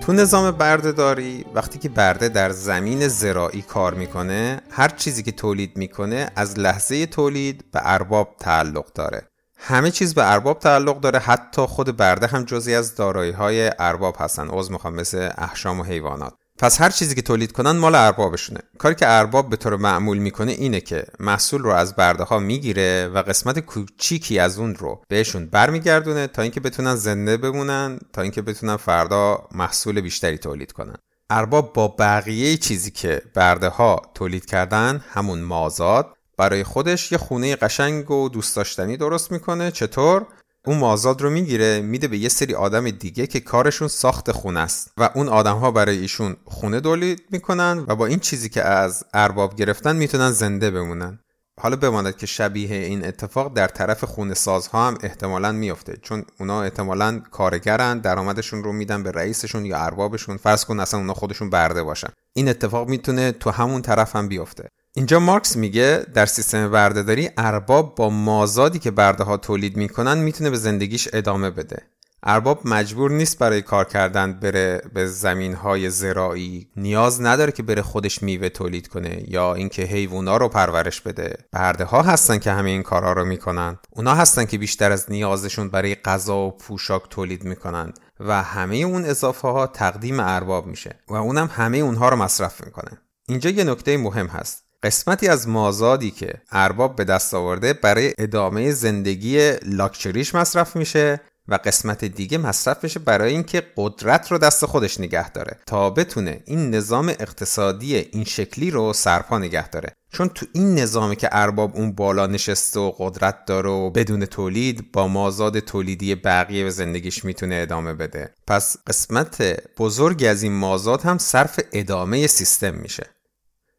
تو 0.07 0.13
نظام 0.13 0.51
بردهداری 0.51 1.45
وقتی 1.55 1.79
که 1.79 1.89
برده 1.89 2.29
در 2.29 2.51
زمین 2.51 3.09
زراعی 3.09 3.63
کار 3.63 3.95
می‌کنه 3.95 4.61
هر 4.71 4.89
چیزی 4.89 5.23
که 5.23 5.33
تولید 5.33 5.77
می‌کنه 5.77 6.31
از 6.37 6.59
لحظه 6.59 7.07
تولید 7.07 7.65
به 7.73 7.81
ارباب 7.83 8.37
تعلق 8.41 8.93
داره. 8.93 9.23
همه 9.57 9.91
چیز 9.91 10.15
به 10.15 10.33
ارباب 10.33 10.59
تعلق 10.59 11.01
داره 11.01 11.19
حتی 11.19 11.63
خود 11.63 11.97
برده 11.97 12.27
هم 12.27 12.45
جزی 12.45 12.75
از 12.75 12.95
دارایی 12.95 13.33
های 13.33 13.71
ارباب 13.79 14.17
هستن. 14.19 14.49
عضو 14.49 14.73
می‌خوام 14.73 14.95
مثل 14.95 15.31
احشام 15.39 15.81
و 15.81 15.83
حیوانات. 15.83 16.35
پس 16.59 16.81
هر 16.81 16.91
چیزی 16.91 17.15
که 17.15 17.23
تولید 17.23 17.53
کنن 17.53 17.71
مال 17.71 17.95
اربابشونه. 17.95 18.61
کاری 18.79 18.95
که 18.95 19.09
ارباب 19.09 19.51
به 19.51 19.57
طور 19.57 19.77
معمول 19.77 20.19
می‌کنه 20.19 20.53
اینه 20.53 20.81
که 20.81 21.05
محصول 21.21 21.63
رو 21.63 21.71
از 21.71 21.97
برده 21.97 22.25
ها 22.25 22.39
می‌گیره 22.39 23.09
و 23.15 23.23
قسمت 23.23 23.59
کوچیکی 23.59 24.39
از 24.39 24.59
اون 24.59 24.75
رو 24.75 25.03
بهشون 25.09 25.47
برمیگردونه 25.47 26.27
تا 26.27 26.43
اینکه 26.43 26.61
بتونن 26.61 26.95
زنده 26.95 27.37
بمونن 27.37 27.99
تا 28.13 28.23
اینکه 28.23 28.43
بتونن 28.43 28.77
فردا 28.77 29.49
محصول 29.53 30.01
بیشتری 30.01 30.39
تولید 30.39 30.73
کنن. 30.73 30.97
ارباب 31.31 31.73
با 31.73 31.89
بقیه 31.99 32.57
چیزی 32.57 32.91
که 32.91 33.23
برده 33.35 33.69
ها 33.69 34.03
تولید 34.15 34.47
کردن 34.47 35.05
همون 35.13 35.41
مازاد 35.41 36.07
برای 36.39 36.65
خودش 36.65 37.13
یه 37.13 37.19
خونه 37.19 37.57
قشنگ 37.57 38.11
و 38.11 38.29
دوست 38.29 38.57
داشتنی 38.57 38.97
درست 38.97 39.33
می‌کنه. 39.33 39.71
چطور؟ 39.71 40.27
اون 40.67 40.79
مازاد 40.79 41.23
رو 41.23 41.31
می‌گیره 41.31 41.81
میده 41.81 42.09
به 42.09 42.19
یه 42.19 42.29
سری 42.29 42.55
آدم 42.55 42.91
دیگه 42.91 43.27
که 43.27 43.41
کارشون 43.41 43.89
ساخت 43.89 44.33
خونه 44.33 44.61
است. 44.61 44.93
و 44.97 45.11
اون 45.15 45.29
آدم 45.29 45.57
ها 45.57 45.71
برای 45.71 45.99
ایشون 45.99 46.37
خونه 46.45 46.81
تولید 46.81 47.23
می‌کنن 47.31 47.85
و 47.89 47.97
با 47.97 48.07
این 48.07 48.19
چیزی 48.19 48.49
که 48.49 48.63
از 48.63 49.05
ارباب 49.15 49.57
گرفتن 49.57 49.97
می‌تونن 49.97 50.31
زنده 50.31 50.71
بمونن. 50.71 51.19
حالا 51.61 51.77
بماند 51.77 52.17
که 52.17 52.27
شبیه 52.27 52.77
این 52.77 53.07
اتفاق 53.07 53.55
در 53.55 53.69
طرف 53.69 54.05
خونه 54.05 54.35
سازها 54.35 54.89
هم 54.89 54.99
احتمالا 55.03 55.53
میفته 55.53 55.97
چون 56.03 56.25
اونا 56.41 56.63
احتمالا 56.63 57.21
کارگرن 57.31 57.99
درآمدشون 57.99 58.65
رو 58.65 58.73
میدن 58.73 59.03
به 59.03 59.11
رئیسشون 59.11 59.65
یا 59.65 59.79
اربابشون. 59.79 60.37
فرض 60.37 60.65
کن 60.65 60.81
اصلا 60.81 61.01
اونا 61.01 61.15
خودشون 61.15 61.51
برده 61.51 61.83
باشن. 61.83 62.09
این 62.35 62.49
اتفاق 62.49 62.89
می‌تونه 62.89 63.33
تو 63.33 63.51
همون 63.51 63.83
طرف 63.83 64.17
هم 64.17 64.29
بیفته. 64.29 64.69
اینجا 64.97 65.21
مارکس 65.21 65.57
میگه 65.57 66.07
در 66.15 66.27
سیستم 66.27 66.71
بردهداری 66.71 67.31
ارباب 67.37 67.95
با 67.95 68.11
مازادی 68.11 68.79
که 68.79 68.91
برده 68.91 69.25
ها 69.25 69.37
تولید 69.37 69.77
می‌کنن 69.77 70.19
می‌تونه 70.19 70.51
به 70.51 70.57
زندگیش 70.57 71.09
ادامه 71.13 71.51
بده. 71.51 71.83
ارباب 72.23 72.61
مجبور 72.65 73.11
نیست 73.11 73.39
برای 73.39 73.63
کار 73.63 73.85
کردن 73.85 74.33
بره 74.33 74.83
به 74.95 75.07
زمین 75.07 75.55
های 75.55 75.91
زراعی. 75.91 76.69
نیاز 76.77 77.21
نداره 77.21 77.53
که 77.53 77.63
بره 77.63 77.83
خودش 77.83 78.23
میوه 78.23 78.49
تولید 78.49 78.89
کنه 78.89 79.25
یا 79.29 79.55
اینکه 79.55 79.83
حیوونا 79.83 80.37
رو 80.37 80.49
پرورش 80.49 81.01
بده. 81.01 81.37
برده 81.53 81.85
ها 81.85 82.03
هستن 82.03 82.39
که 82.39 82.53
همه 82.53 82.71
این 82.71 82.83
کارها 82.83 83.13
رو 83.13 83.25
می‌کنن. 83.25 83.79
اونا 83.91 84.15
هستن 84.15 84.45
که 84.45 84.59
بیشتر 84.59 84.93
از 84.93 85.07
نیازشون 85.09 85.69
برای 85.69 85.95
غذا 85.95 86.37
و 86.37 86.51
پوشاک 86.51 87.03
تولید 87.11 87.45
می‌کنن 87.45 87.93
و 88.21 88.43
همه 88.43 88.77
اون 88.77 89.05
اضافه 89.05 89.49
ها 89.49 89.67
تقدیم 89.67 90.21
ارباب 90.21 90.67
میشه 90.67 90.99
و 91.09 91.15
اونم 91.15 91.51
همه 91.53 91.79
اونها 91.79 92.09
رو 92.09 92.17
مصرف 92.17 92.65
می‌کنه. 92.65 92.99
اینجا 93.29 93.51
یه 93.51 93.65
نکته 93.65 93.97
مهم 93.97 94.27
هست. 94.27 94.64
قسمتی 94.85 95.29
از 95.29 95.49
مازادی 95.49 96.11
که 96.11 96.33
ارباب 96.51 96.97
به 96.97 97.05
دست 97.05 97.35
آورده 97.35 97.73
برای 97.73 98.15
ادامه 98.19 98.73
زندگی 98.73 99.53
لاکچریش 99.63 100.35
مصرف 100.35 100.77
میشه 100.77 101.21
و 101.49 101.59
قسمت 101.65 102.05
دیگه 102.05 102.39
مصرف 102.39 102.85
میشه 102.85 103.01
برای 103.01 103.33
اینکه 103.33 103.63
قدرت 103.77 104.33
رو 104.33 104.39
دست 104.39 104.67
خودش 104.67 105.01
نگه 105.01 105.31
داره 105.31 105.59
تا 105.67 105.91
بتونه 105.91 106.43
این 106.45 106.75
نظام 106.75 107.09
اقتصادی 107.09 107.97
این 107.97 108.25
شکلی 108.25 108.71
رو 108.71 108.93
سرپا 108.93 109.39
نگه 109.39 109.69
داره. 109.69 109.93
چون 110.13 110.29
تو 110.29 110.47
این 110.53 110.75
نظامی 110.75 111.17
که 111.17 111.29
ارباب 111.33 111.77
اون 111.77 111.93
بالا 111.93 112.27
نشسته 112.27 112.81
و 112.81 112.91
قدرت 112.99 113.45
داره 113.47 113.71
و 113.71 113.91
بدون 113.91 114.27
تولید 114.27 114.93
با 114.93 115.09
مازاد 115.09 115.59
تولیدی 115.59 116.15
بقیه 116.15 116.65
به 116.65 116.71
زندگیش 116.71 117.25
می‌تونه 117.25 117.55
ادامه 117.55 117.95
بده. 117.95 118.35
پس 118.47 118.77
قسمت 118.87 119.43
بزرگی 119.79 120.27
از 120.27 120.43
این 120.43 120.53
مازاد 120.53 121.03
هم 121.03 121.19
صرف 121.19 121.61
ادامه 121.73 122.27
سیستم 122.27 122.75
میشه. 122.75 123.14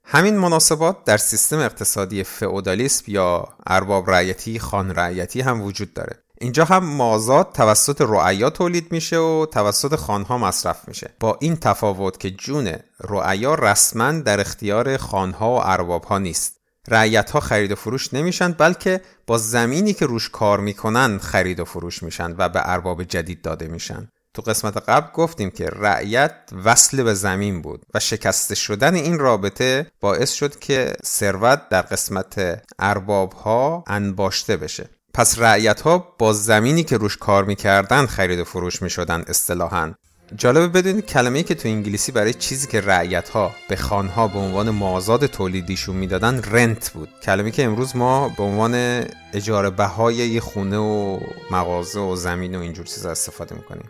همین 0.07 0.37
مناسبات 0.37 1.03
در 1.03 1.17
سیستم 1.17 1.59
اقتصادی 1.59 2.23
فئودالیسم 2.23 3.03
یا 3.07 3.47
ارباب 3.67 4.11
رعیتی 4.11 4.59
خان 4.59 4.95
رعیتی 4.95 5.41
هم 5.41 5.61
وجود 5.61 5.93
داره. 5.93 6.19
اینجا 6.41 6.65
هم 6.65 6.85
مازاد 6.85 7.51
توسط 7.53 8.01
رعیا 8.01 8.49
تولید 8.49 8.91
میشه 8.91 9.17
و 9.17 9.45
توسط 9.45 9.95
خانها 9.95 10.37
مصرف 10.37 10.87
میشه. 10.87 11.09
با 11.19 11.37
این 11.41 11.55
تفاوت 11.55 12.19
که 12.19 12.31
جون 12.31 12.73
رعیا 13.09 13.55
رسما 13.55 14.11
در 14.11 14.39
اختیار 14.39 14.97
خانها 14.97 15.55
و 15.55 15.59
اربابها 15.63 16.17
نیست. 16.17 16.55
رعیت 16.87 17.31
ها 17.31 17.39
خرید 17.39 17.71
و 17.71 17.75
فروش 17.75 18.13
نمیشن 18.13 18.51
بلکه 18.51 19.01
با 19.27 19.37
زمینی 19.37 19.93
که 19.93 20.05
روش 20.05 20.29
کار 20.29 20.59
می‌کنن 20.59 21.17
خرید 21.17 21.59
و 21.59 21.65
فروش 21.65 22.03
میشن 22.03 22.35
و 22.37 22.49
به 22.49 22.69
ارباب 22.69 23.03
جدید 23.03 23.41
داده 23.41 23.67
میشن. 23.67 24.07
تو 24.35 24.41
قسمت 24.41 24.77
قبل 24.77 25.11
گفتیم 25.13 25.49
که 25.49 25.65
رعیت 25.65 26.31
وصل 26.65 27.03
به 27.03 27.13
زمین 27.13 27.61
بود 27.61 27.85
و 27.93 27.99
شکسته 27.99 28.55
شدن 28.55 28.95
این 28.95 29.19
رابطه 29.19 29.91
باعث 30.01 30.31
شد 30.31 30.59
که 30.59 30.93
ثروت 31.05 31.69
در 31.69 31.81
قسمت 31.81 32.61
ارباب 32.79 33.33
ها 33.33 33.83
انباشته 33.87 34.57
بشه. 34.57 34.89
پس 35.13 35.39
رعیت 35.39 35.81
ها 35.81 36.15
با 36.19 36.33
زمینی 36.33 36.83
که 36.83 36.97
روش 36.97 37.17
کار 37.17 37.43
می‌کردن 37.43 38.05
خرید 38.05 38.39
و 38.39 38.43
فروش 38.43 38.81
می‌شدن 38.81 39.23
اصطلاحا. 39.27 39.93
جالبه 40.35 40.67
بدونید 40.67 41.05
کلمه‌ای 41.05 41.43
که 41.43 41.55
تو 41.55 41.67
انگلیسی 41.67 42.11
برای 42.11 42.33
چیزی 42.33 42.67
که 42.67 42.81
رعیت 42.81 43.29
ها 43.29 43.51
به 43.69 43.75
خانها 43.75 44.27
به 44.27 44.39
عنوان 44.39 44.69
مازاد 44.69 45.25
تولیدیشون 45.25 45.95
می‌دادن 45.95 46.41
رنت 46.41 46.89
بود. 46.89 47.09
کلمه‌ای 47.23 47.51
که 47.51 47.63
امروز 47.63 47.95
ما 47.95 48.29
به 48.29 48.43
عنوان 48.43 49.05
اجاره 49.33 49.69
بهای 49.69 50.15
یه 50.15 50.39
خونه 50.39 50.77
و 50.77 51.19
مغازه 51.51 51.99
و 51.99 52.15
زمین 52.15 52.55
و 52.55 52.59
اینجور 52.59 52.85
چیزا 52.85 53.11
استفاده 53.11 53.55
می‌کنیم. 53.55 53.89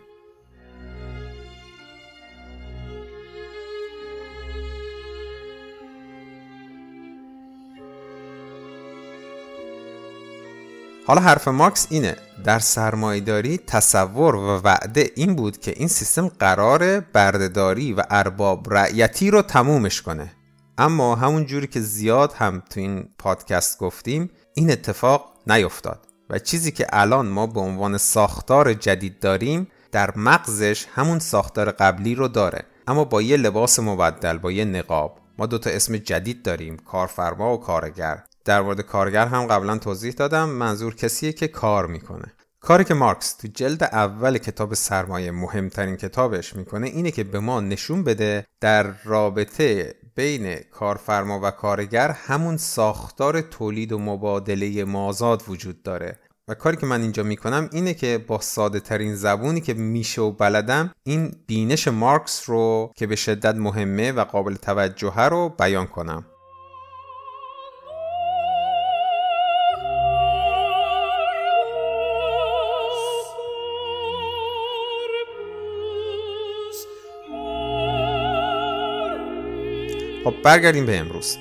حالا 11.06 11.20
حرف 11.20 11.48
مارکس 11.48 11.86
اینه. 11.90 12.16
در 12.44 12.58
سرمایداری 12.58 13.58
تصور 13.58 14.34
و 14.34 14.60
وعده 14.64 15.10
این 15.14 15.34
بود 15.36 15.58
که 15.58 15.74
این 15.76 15.88
سیستم 15.88 16.28
قرار 16.28 17.00
بردهداری 17.00 17.92
و 17.92 18.02
ارباب 18.10 18.74
رعیتی 18.74 19.30
رو 19.30 19.42
تمومش 19.42 20.02
کنه. 20.02 20.32
اما 20.78 21.14
همون 21.14 21.46
جوری 21.46 21.66
که 21.66 21.80
زیاد 21.80 22.32
هم 22.32 22.62
تو 22.70 22.80
این 22.80 23.08
پادکست 23.18 23.78
گفتیم 23.78 24.30
این 24.54 24.70
اتفاق 24.70 25.32
نیفتاد 25.46 26.06
و 26.30 26.38
چیزی 26.38 26.72
که 26.72 26.86
الان 26.92 27.26
ما 27.26 27.46
به 27.46 27.60
عنوان 27.60 27.98
ساختار 27.98 28.74
جدید 28.74 29.20
داریم 29.20 29.68
در 29.92 30.10
مغزش 30.16 30.86
همون 30.94 31.18
ساختار 31.18 31.70
قبلی 31.70 32.14
رو 32.14 32.28
داره. 32.28 32.62
اما 32.88 33.04
با 33.04 33.22
یه 33.22 33.36
لباس 33.36 33.78
مبدل 33.78 34.38
با 34.38 34.52
یه 34.52 34.64
نقاب. 34.64 35.18
ما 35.38 35.46
دوتا 35.46 35.70
اسم 35.70 35.96
جدید 35.96 36.42
داریم 36.42 36.76
کارفرما 36.76 37.54
و 37.54 37.60
کارگر. 37.60 38.22
در 38.46 38.60
مورد 38.60 38.80
کارگر 38.80 39.26
هم 39.26 39.46
قبلا 39.46 39.78
توضیح 39.78 40.12
دادم. 40.12 40.48
منظور 40.48 40.94
کسیه 40.94 41.32
که 41.32 41.48
کار 41.48 41.86
می‌کنه. 41.86 42.32
کاری 42.60 42.84
که 42.84 42.94
مارکس 42.94 43.32
تو 43.32 43.48
جلد 43.48 43.84
اول 43.84 44.38
کتاب 44.38 44.74
سرمایه 44.74 45.30
مهمترین 45.30 45.96
کتابش 45.96 46.56
می‌کنه 46.56 46.86
اینه 46.86 47.10
که 47.10 47.24
به 47.24 47.38
ما 47.38 47.60
نشون 47.60 48.04
بده 48.04 48.46
در 48.60 49.02
رابطه 49.04 49.94
بین 50.14 50.56
کارفرما 50.56 51.40
و 51.42 51.50
کارگر 51.50 52.10
همون 52.10 52.56
ساختار 52.56 53.40
تولید 53.40 53.92
و 53.92 53.98
مبادله 53.98 54.84
مازاد 54.84 55.42
وجود 55.48 55.82
داره. 55.82 56.18
و 56.48 56.54
کاری 56.54 56.76
که 56.76 56.86
من 56.86 57.00
اینجا 57.00 57.22
می‌کنم 57.22 57.68
اینه 57.72 57.94
که 57.94 58.24
با 58.26 58.40
ساده 58.40 58.80
ترین 58.80 59.14
زبونی 59.14 59.60
که 59.60 59.74
میشه 59.74 60.22
و 60.22 60.30
بلدم 60.30 60.92
این 61.02 61.32
بینش 61.46 61.88
مارکس 61.88 62.48
رو 62.50 62.92
که 62.96 63.06
به 63.06 63.16
شدت 63.16 63.54
مهمه 63.54 64.12
و 64.12 64.24
قابل 64.24 64.54
توجهه 64.54 65.20
رو 65.20 65.48
بیان 65.48 65.86
کنم. 65.86 66.24
خب 80.26 80.42
برگردیم 80.42 80.86
به 80.86 80.98
امروز. 80.98 81.36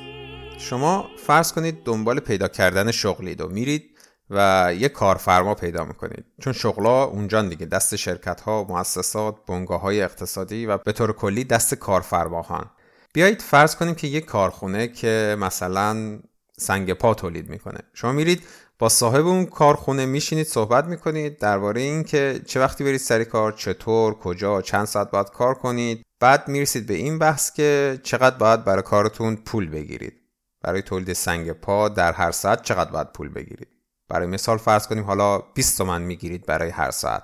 شما 0.58 1.10
فرض 1.18 1.52
کنید 1.52 1.84
دنبال 1.84 2.20
پیدا 2.20 2.48
کردن 2.48 2.92
شغلید 2.92 3.42
و 3.42 3.48
میرید 3.48 3.98
و 4.30 4.74
یه 4.80 4.90
کارفرما 4.90 5.56
پیدا 5.56 5.86
می‌کنید. 5.86 6.26
چون 6.42 6.54
شغلا 6.54 7.04
اونجا 7.04 7.42
دیگه 7.42 7.66
دست 7.66 7.96
شرکت 7.96 8.42
ها 8.42 8.64
مؤسسات 8.70 9.36
بنگاه 9.48 9.82
های 9.82 10.02
اقتصادی 10.02 10.66
و 10.66 10.78
به 10.78 10.92
طور 10.92 11.14
کلی 11.14 11.44
دست 11.44 11.76
کارفرماهان. 11.76 12.70
بیایید 13.14 13.42
فرض 13.42 13.76
کنیم 13.76 13.96
که 13.96 14.08
یه 14.08 14.22
کارخونه 14.22 14.88
که 14.88 15.36
مثلا 15.40 16.20
سنگ 16.58 16.94
پا 16.94 17.14
تولید 17.14 17.50
می‌کنه. 17.50 17.80
شما 17.94 18.12
میرید 18.12 18.44
با 18.80 18.90
صاحب 18.90 19.28
اون 19.28 19.46
کارخونه 19.46 20.06
میشینید 20.06 20.48
صحبت 20.48 20.86
می‌کنید 20.86 21.40
درباره 21.40 21.82
اینکه 21.82 22.42
چه 22.46 22.60
وقتی 22.60 22.84
برید 22.84 23.00
سر 23.00 23.24
کار 23.24 23.52
چطور 23.52 24.14
کجا 24.14 24.62
چند 24.62 24.86
ساعت 24.86 25.12
باید 25.12 25.30
کار 25.30 25.54
کنید. 25.54 26.06
بعد 26.26 26.48
می‌رسید 26.48 26.88
به 26.88 26.94
این 26.94 27.20
بحث 27.20 27.52
که 27.52 28.00
چقدر 28.04 28.38
باید 28.38 28.64
برای 28.64 28.82
کارتون 28.82 29.36
پول 29.36 29.70
بگیرید. 29.70 30.14
برای 30.62 30.82
تولید 30.82 31.14
سنگ 31.14 31.52
پا 31.52 31.90
در 31.90 32.14
هر 32.14 32.32
ساعت 32.32 32.62
چقدر 32.62 32.92
باید 32.92 33.12
پول 33.12 33.30
بگیرید؟ 33.30 33.68
برای 34.10 34.28
مثال 34.28 34.58
فرض 34.58 34.88
کنیم 34.88 35.04
حالا 35.04 35.38
20 35.38 35.78
تومن 35.78 36.02
می‌گیرید 36.02 36.46
برای 36.46 36.70
هر 36.70 36.92
ساعت. 36.92 37.24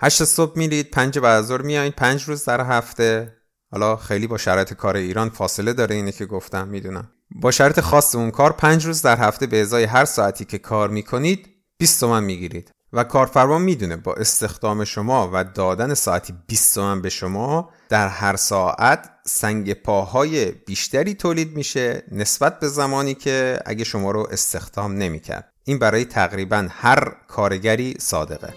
8 0.00 0.24
صبح 0.24 0.58
میرید 0.58 0.90
5 0.90 1.18
بعد 1.18 1.44
از 1.44 1.60
میایید 1.60 1.94
5 1.94 2.24
روز 2.24 2.44
در 2.44 2.60
هفته. 2.60 3.36
حالا 3.72 3.96
خیلی 3.96 4.26
با 4.26 4.38
شرایط 4.38 4.74
کار 4.74 4.96
ایران 4.96 5.28
فاصله 5.30 5.72
داره 5.72 5.94
اینه 5.94 6.12
که 6.12 6.26
گفتم 6.26 6.68
می‌دونم. 6.68 7.10
با 7.30 7.50
شرط 7.50 7.80
خاص 7.80 8.14
اون 8.14 8.30
کار 8.30 8.52
5 8.52 8.86
روز 8.86 9.02
در 9.02 9.18
هفته 9.18 9.46
به 9.46 9.60
ازای 9.60 9.84
هر 9.84 10.04
ساعتی 10.04 10.44
که 10.44 10.58
کار 10.58 10.88
می‌کنید 10.88 11.48
20 11.78 12.00
تومن 12.00 12.24
می‌گیرید. 12.24 12.70
و 12.96 13.04
کارفرما 13.04 13.58
می‌دونه 13.58 13.96
با 13.96 14.14
استخدام 14.14 14.84
شما 14.84 15.30
و 15.32 15.44
دادن 15.44 15.94
ساعتی 15.94 16.34
20 16.46 16.74
تومن 16.74 17.02
به 17.02 17.08
شما 17.08 17.70
در 17.88 18.08
هر 18.08 18.36
ساعت 18.36 19.10
سنگ 19.26 19.72
پاهای 19.72 20.52
بیشتری 20.52 21.14
تولید 21.14 21.56
میشه 21.56 22.02
نسبت 22.12 22.60
به 22.60 22.68
زمانی 22.68 23.14
که 23.14 23.60
اگه 23.66 23.84
شما 23.84 24.10
رو 24.10 24.28
استخدام 24.30 24.94
نمی‌کرد. 24.94 25.52
این 25.64 25.78
برای 25.78 26.04
تقریبا 26.04 26.68
هر 26.70 27.12
کارگری 27.28 27.96
صادقه. 28.00 28.54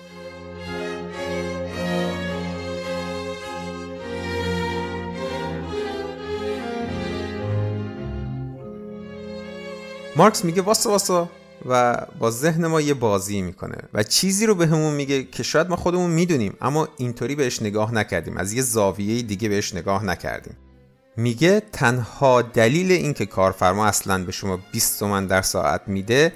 مارکس 10.16 10.46
میگه 10.46 10.62
واسه 10.62 10.90
واسه. 10.90 11.39
و 11.66 11.98
با 12.20 12.32
ذهن 12.32 12.68
ما 12.68 12.82
یه 12.82 12.94
بازی 12.94 13.42
می‌کنه 13.42 13.78
و 13.94 14.04
چیزی 14.04 14.46
رو 14.46 14.56
بهمون 14.56 14.92
به 14.92 14.98
میگه 14.98 15.24
که 15.24 15.44
شاید 15.44 15.70
ما 15.70 15.76
خودمون 15.76 16.12
می‌دونیم 16.12 16.58
اما 16.62 16.88
اینطوری 16.98 17.36
بهش 17.36 17.62
نگاه 17.62 17.94
نکردیم. 17.94 18.38
از 18.38 18.54
یه 18.54 18.62
زاویه 18.62 19.22
دیگه 19.22 19.50
بهش 19.50 19.74
نگاه 19.74 20.06
نکردیم. 20.06 20.58
میگه 21.18 21.62
تنها 21.72 22.42
دلیل 22.42 22.92
اینکه 22.92 23.26
کارفرما 23.26 23.86
اصلا 23.86 24.24
به 24.24 24.32
شما 24.32 24.60
20 24.72 25.00
تومن 25.00 25.28
در 25.28 25.42
ساعت 25.42 25.82
میده 25.88 26.34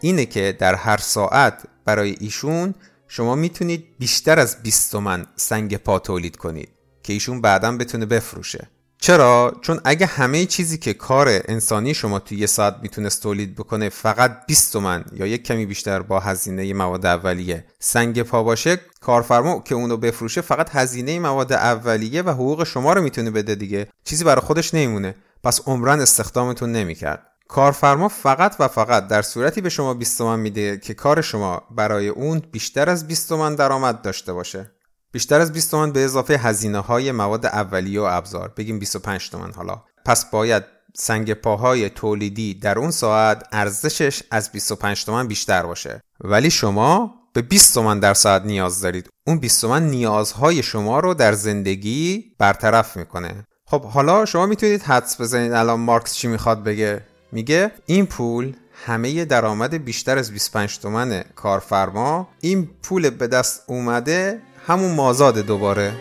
اینه 0.00 0.26
که 0.26 0.56
در 0.58 0.74
هر 0.74 0.96
ساعت 0.96 1.62
برای 1.84 2.16
ایشون 2.20 2.74
شما 3.08 3.34
می‌تونید 3.34 3.84
بیشتر 3.98 4.38
از 4.38 4.62
20 4.62 4.92
تومن 4.92 5.26
سنگ 5.36 5.76
پا 5.76 5.98
تولید 5.98 6.36
کنید 6.36 6.68
که 7.02 7.12
ایشون 7.12 7.40
بعدا 7.40 7.76
بتونه 7.76 8.06
بفروشه. 8.06 8.68
چرا؟ 9.00 9.56
چون 9.60 9.80
اگه 9.84 10.06
همه 10.06 10.46
چیزی 10.46 10.78
که 10.78 10.94
کار 10.94 11.28
انسانی 11.30 11.94
شما 11.94 12.18
توی 12.18 12.38
یه 12.38 12.46
ساعت 12.46 12.76
می‌تونست 12.82 13.22
تولید 13.22 13.54
بکنه 13.54 13.88
فقط 13.88 14.46
20 14.46 14.72
تومن 14.72 15.04
یا 15.12 15.26
یک 15.26 15.42
کمی 15.42 15.66
بیشتر 15.66 16.02
با 16.02 16.20
هزینه 16.20 16.74
مواد 16.74 17.06
اولیه. 17.06 17.64
سنگ 17.78 18.22
پا 18.22 18.42
باشه 18.42 18.80
کارفرما 19.00 19.60
که 19.60 19.74
اونو 19.74 19.96
بفروشه 19.96 20.40
فقط 20.40 20.70
هزینه 20.76 21.18
مواد 21.18 21.52
اولیه 21.52 22.22
و 22.22 22.30
حقوق 22.30 22.64
شما 22.64 22.92
رو 22.92 23.02
می‌تونه 23.02 23.30
بده 23.30 23.54
دیگه. 23.54 23.88
چیزی 24.04 24.24
برای 24.24 24.42
خودش 24.42 24.74
نمیمونه. 24.74 25.14
پس 25.44 25.60
عمرن 25.66 26.00
استخدامتون 26.00 26.72
نمی‌کرد. 26.72 27.22
کارفرما 27.48 28.08
فقط 28.08 28.56
و 28.58 28.68
فقط 28.68 29.06
در 29.06 29.22
صورتی 29.22 29.60
به 29.60 29.68
شما 29.68 29.94
20 29.94 30.18
تومن 30.18 30.40
میده 30.40 30.78
که 30.78 30.94
کار 30.94 31.20
شما 31.20 31.62
برای 31.70 32.08
اون 32.08 32.42
بیشتر 32.52 32.90
از 32.90 33.06
20 33.06 33.28
تومن 33.28 33.54
درآمد 33.54 34.02
داشته 34.02 34.32
باشه. 34.32 34.70
بیشتر 35.12 35.40
از 35.40 35.52
20 35.52 35.70
تومن 35.70 35.92
به 35.92 36.04
اضافه 36.04 36.34
هزینه 36.34 36.78
های 36.78 37.12
مواد 37.12 37.46
اولیه 37.46 38.00
و 38.00 38.04
ابزار. 38.10 38.52
بگیم 38.56 38.78
25 38.78 39.30
تومن 39.30 39.52
حالا. 39.52 39.82
پس 40.04 40.30
باید 40.30 40.64
سنگ 40.94 41.32
پاهای 41.32 41.90
تولیدی 41.90 42.54
در 42.54 42.78
اون 42.78 42.90
ساعت 42.90 43.46
ارزشش 43.52 44.22
از 44.30 44.52
25 44.52 45.04
تومن 45.04 45.26
بیشتر 45.26 45.62
باشه. 45.62 46.00
ولی 46.20 46.50
شما 46.50 47.14
به 47.32 47.42
20 47.42 47.74
تومن 47.74 47.98
در 47.98 48.14
ساعت 48.14 48.42
نیاز 48.42 48.80
دارید. 48.80 49.08
اون 49.26 49.38
20 49.38 49.60
تومن 49.60 49.90
نیازهای 49.90 50.62
شما 50.62 51.00
رو 51.00 51.14
در 51.14 51.32
زندگی 51.32 52.24
برطرف 52.38 52.96
می‌کنه. 52.96 53.44
خب 53.66 53.84
حالا 53.84 54.24
شما 54.24 54.46
می‌تونید 54.46 54.82
حدس 54.82 55.20
بزنید 55.20 55.52
الان 55.52 55.80
مارکس 55.80 56.14
چی 56.14 56.28
می‌خواد 56.28 56.64
بگه؟ 56.64 57.04
میگه 57.32 57.72
این 57.86 58.06
پول 58.06 58.54
همه 58.86 59.24
درآمد 59.24 59.84
بیشتر 59.84 60.18
از 60.18 60.32
25 60.32 60.78
تومن 60.78 61.24
کارفرما 61.36 62.28
این 62.40 62.68
پول 62.82 63.10
به 63.10 63.26
دست 63.26 63.62
اومده 63.66 64.42
همون 64.68 64.94
مازاد 64.94 65.38
دوباره. 65.38 65.92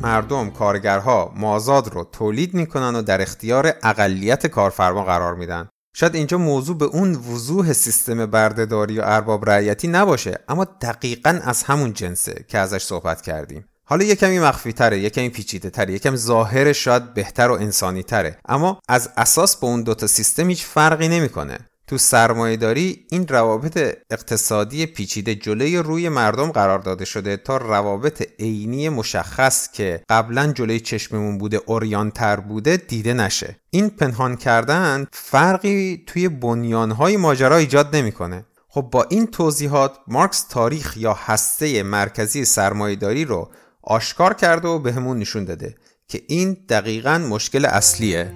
مردم 0.00 0.50
کارگرها 0.50 1.32
مازاد 1.36 1.94
رو 1.94 2.04
تولید 2.04 2.54
می‌کنن 2.54 2.96
و 2.96 3.02
در 3.02 3.22
اختیار 3.22 3.74
اقلیت 3.82 4.46
کارفرما 4.46 5.04
قرار 5.04 5.34
میدن. 5.34 5.68
شاید 5.94 6.14
اینجا 6.14 6.38
موضوع 6.38 6.78
به 6.78 6.84
اون 6.84 7.14
وضوح 7.14 7.72
سیستم 7.72 8.26
بردهداری 8.26 8.98
و 8.98 9.02
ارباب 9.04 9.50
رعیتی 9.50 9.88
نباشه 9.88 10.38
اما 10.48 10.64
دقیقا 10.64 11.40
از 11.44 11.62
همون 11.62 11.92
جنسه 11.92 12.44
که 12.48 12.58
ازش 12.58 12.82
صحبت 12.82 13.20
کردیم. 13.20 13.64
حالا 13.92 14.04
یه 14.04 14.14
کمی 14.14 14.38
مخفی 14.38 14.72
تره 14.72 14.98
یه 14.98 15.10
کمی 15.10 15.28
پیچیده 15.28 15.70
تره 15.70 15.92
یه 15.92 15.98
کمی 15.98 16.16
ظاهر 16.16 16.72
شاید 16.72 17.14
بهتر 17.14 17.48
و 17.48 17.52
انسانی 17.52 18.02
تره 18.02 18.38
اما 18.48 18.80
از 18.88 19.10
اساس 19.16 19.56
با 19.56 19.68
اون 19.68 19.82
دوتا 19.82 20.06
سیستم 20.06 20.48
هیچ 20.48 20.64
فرقی 20.64 21.08
نمی‌کنه. 21.08 21.58
تو 21.86 21.98
سرمایه 21.98 22.56
داری 22.56 23.06
این 23.10 23.28
روابط 23.28 23.96
اقتصادی 24.10 24.86
پیچیده 24.86 25.34
جلوی 25.34 25.78
روی 25.78 26.08
مردم 26.08 26.52
قرار 26.52 26.78
داده 26.78 27.04
شده 27.04 27.36
تا 27.36 27.56
روابط 27.56 28.28
عینی 28.40 28.88
مشخص 28.88 29.72
که 29.72 30.02
قبلا 30.08 30.52
جلوی 30.52 30.80
چشممون 30.80 31.38
بوده 31.38 31.60
اوریانتر 31.66 32.36
بوده 32.36 32.76
دیده 32.76 33.14
نشه. 33.14 33.56
این 33.70 33.90
پنهان 33.90 34.36
کردن 34.36 35.06
فرقی 35.12 36.04
توی 36.06 36.28
بنیانهای 36.28 37.16
ماجرا 37.16 37.56
ایجاد 37.56 37.96
نمی‌کنه. 37.96 38.44
خب 38.74 38.88
با 38.92 39.06
این 39.10 39.26
توضیحات 39.26 39.92
مارکس 40.08 40.46
تاریخ 40.48 40.96
یا 40.96 41.14
هسته 41.14 41.82
مرکزی 41.82 42.44
سرمایهداری 42.44 43.24
رو 43.24 43.50
آشکار 43.82 44.34
کرده 44.34 44.68
و 44.68 44.78
بهمون 44.78 45.18
نشون 45.18 45.44
داده 45.44 45.74
که 46.08 46.22
این 46.28 46.56
دقیقا 46.68 47.18
مشکل 47.18 47.64
اصلیه. 47.64 48.32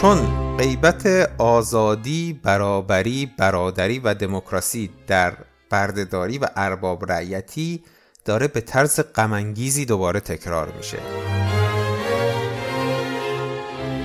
چون 0.00 0.18
غیبت 0.56 1.06
آزادی، 1.38 2.40
برابری، 2.42 3.30
برادری 3.38 3.98
و 3.98 4.14
دموکراسی 4.14 4.90
در 5.06 5.36
بردهداری 5.70 6.38
و 6.38 6.46
ارباب 6.56 7.12
رعیتی 7.12 7.84
داره 8.24 8.48
به 8.48 8.60
طرز 8.60 9.00
غمانگیزی 9.14 9.84
دوباره 9.84 10.20
تکرار 10.20 10.72
میشه. 10.76 10.98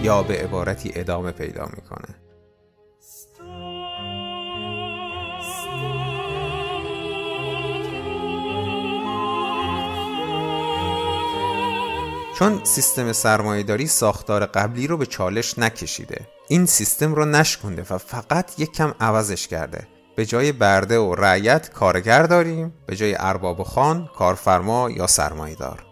یا 0.04 0.24
به 0.24 0.34
عبارتی 0.34 0.92
ادامه 0.96 1.32
پیدا 1.32 1.66
می‌کنه. 1.66 2.16
چون 12.40 12.64
سیستم 12.64 13.12
سرمایهداری 13.12 13.88
ساختار 13.88 14.46
قبلی 14.46 14.88
رو 14.88 14.98
به 14.98 15.06
چالش 15.06 15.60
نکشیده. 15.60 16.28
این 16.48 16.66
سیستم 16.66 17.16
رو 17.16 17.26
نشکنده 17.26 17.86
و 17.90 17.98
فقط 17.98 18.60
یک 18.60 18.72
کم 18.72 18.94
عوضش 19.00 19.48
کرده. 19.48 19.88
به 20.16 20.26
جای 20.26 20.52
برده 20.52 21.00
و 21.00 21.16
رعیت 21.16 21.70
کارگر 21.70 22.24
داریم 22.24 22.74
به 22.88 22.96
جای 22.96 23.16
ارباب 23.20 23.60
و 23.60 23.64
خان 23.64 24.10
کارفرما 24.18 24.90
یا 24.90 25.08
سرمایهدار. 25.08 25.84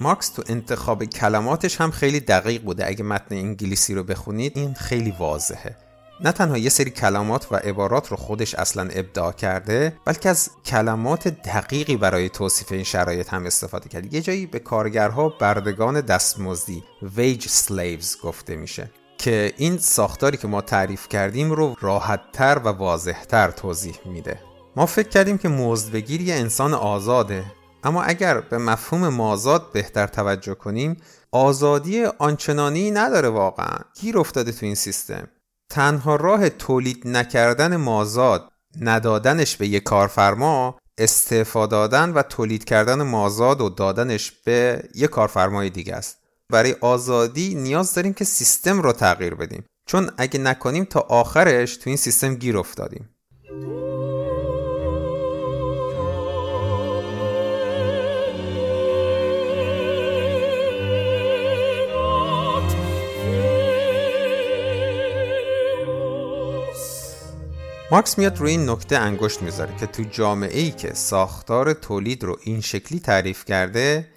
مارکس 0.00 0.28
تو 0.28 0.42
انتخاب 0.46 1.04
کلماتش 1.04 1.80
هم 1.80 1.90
خیلی 1.90 2.20
دقیق 2.20 2.62
بوده. 2.62 2.86
اگه 2.86 3.04
متن 3.04 3.34
انگلیسی 3.34 3.94
رو 3.94 4.02
بخونید 4.04 4.58
این 4.58 4.74
خیلی 4.74 5.14
واضحه. 5.18 5.85
نه 6.20 6.32
تنها 6.32 6.58
یه 6.58 6.68
سری 6.68 6.90
کلمات 6.90 7.52
و 7.52 7.56
عبارات 7.56 8.08
رو 8.08 8.16
خودش 8.16 8.54
اصلا 8.54 8.88
ابداع 8.92 9.32
کرده 9.32 9.96
بلکه 10.04 10.28
از 10.28 10.50
کلمات 10.64 11.28
دقیقی 11.28 11.96
برای 11.96 12.28
توصیف 12.28 12.72
این 12.72 12.82
شرایط 12.82 13.34
هم 13.34 13.46
استفاده 13.46 13.88
کرده. 13.88 14.14
یه 14.14 14.20
جایی 14.20 14.46
به 14.46 14.58
کارگرها 14.58 15.28
بردگان 15.28 16.00
دستمزدی 16.00 16.84
wage 17.16 17.48
slaves 17.68 18.20
گفته 18.22 18.56
میشه 18.56 18.90
که 19.18 19.52
این 19.56 19.78
ساختاری 19.78 20.36
که 20.36 20.48
ما 20.48 20.60
تعریف 20.60 21.08
کردیم 21.08 21.50
رو 21.50 21.76
راحتتر 21.80 22.60
و 22.64 22.68
واضحتر 22.68 23.50
توضیح 23.50 23.96
میده. 24.04 24.40
ما 24.76 24.86
فکر 24.86 25.08
کردیم 25.08 25.38
که 25.38 25.48
مزدبگیر 25.48 26.20
یه 26.20 26.34
انسان 26.34 26.74
آزاده 26.74 27.44
اما 27.84 28.02
اگر 28.02 28.40
به 28.40 28.58
مفهوم 28.58 29.08
مازاد 29.08 29.72
بهتر 29.72 30.06
توجه 30.06 30.54
کنیم 30.54 30.96
آزادی 31.32 32.04
آنچنانی 32.04 32.90
نداره 32.90 33.28
واقعا. 33.28 33.78
گیر 34.00 34.18
افتاده 34.18 34.52
تو 34.52 34.66
این 34.66 34.74
سیستم. 34.74 35.28
تنها 35.70 36.16
راه 36.16 36.48
تولید 36.48 37.08
نکردن 37.08 37.76
مازاد 37.76 38.48
ندادنش 38.80 39.56
به 39.56 39.68
یک 39.68 39.82
کارفرما 39.82 40.78
استعفا 40.98 41.66
دادن 41.66 42.10
و 42.10 42.22
تولید 42.22 42.64
کردن 42.64 43.02
مازاد 43.02 43.60
و 43.60 43.68
دادنش 43.68 44.32
به 44.44 44.82
یک 44.94 45.10
کارفرمای 45.10 45.70
دیگه 45.70 45.94
است. 45.94 46.18
برای 46.50 46.76
آزادی 46.80 47.54
نیاز 47.54 47.94
داریم 47.94 48.12
که 48.12 48.24
سیستم 48.24 48.82
رو 48.82 48.92
تغییر 48.92 49.34
بدیم. 49.34 49.64
چون 49.86 50.10
اگه 50.16 50.40
نکنیم 50.40 50.84
تا 50.84 51.00
آخرش 51.00 51.76
تو 51.76 51.90
این 51.90 51.96
سیستم 51.96 52.34
گیر 52.34 52.58
افتادیم. 52.58 53.10
مارکس 67.90 68.18
میاد 68.18 68.38
روی 68.38 68.50
این 68.50 68.70
نکته 68.70 68.98
انگشت 68.98 69.42
می‌ذاره 69.42 69.76
که 69.76 69.86
تو 69.86 70.02
جامعه 70.02 70.60
ای 70.60 70.70
که 70.70 70.94
ساختار 70.94 71.72
تولید 71.72 72.24
رو 72.24 72.38
این 72.42 72.60
شکلی 72.60 73.00
تعریف 73.00 73.44
کرده 73.44 74.08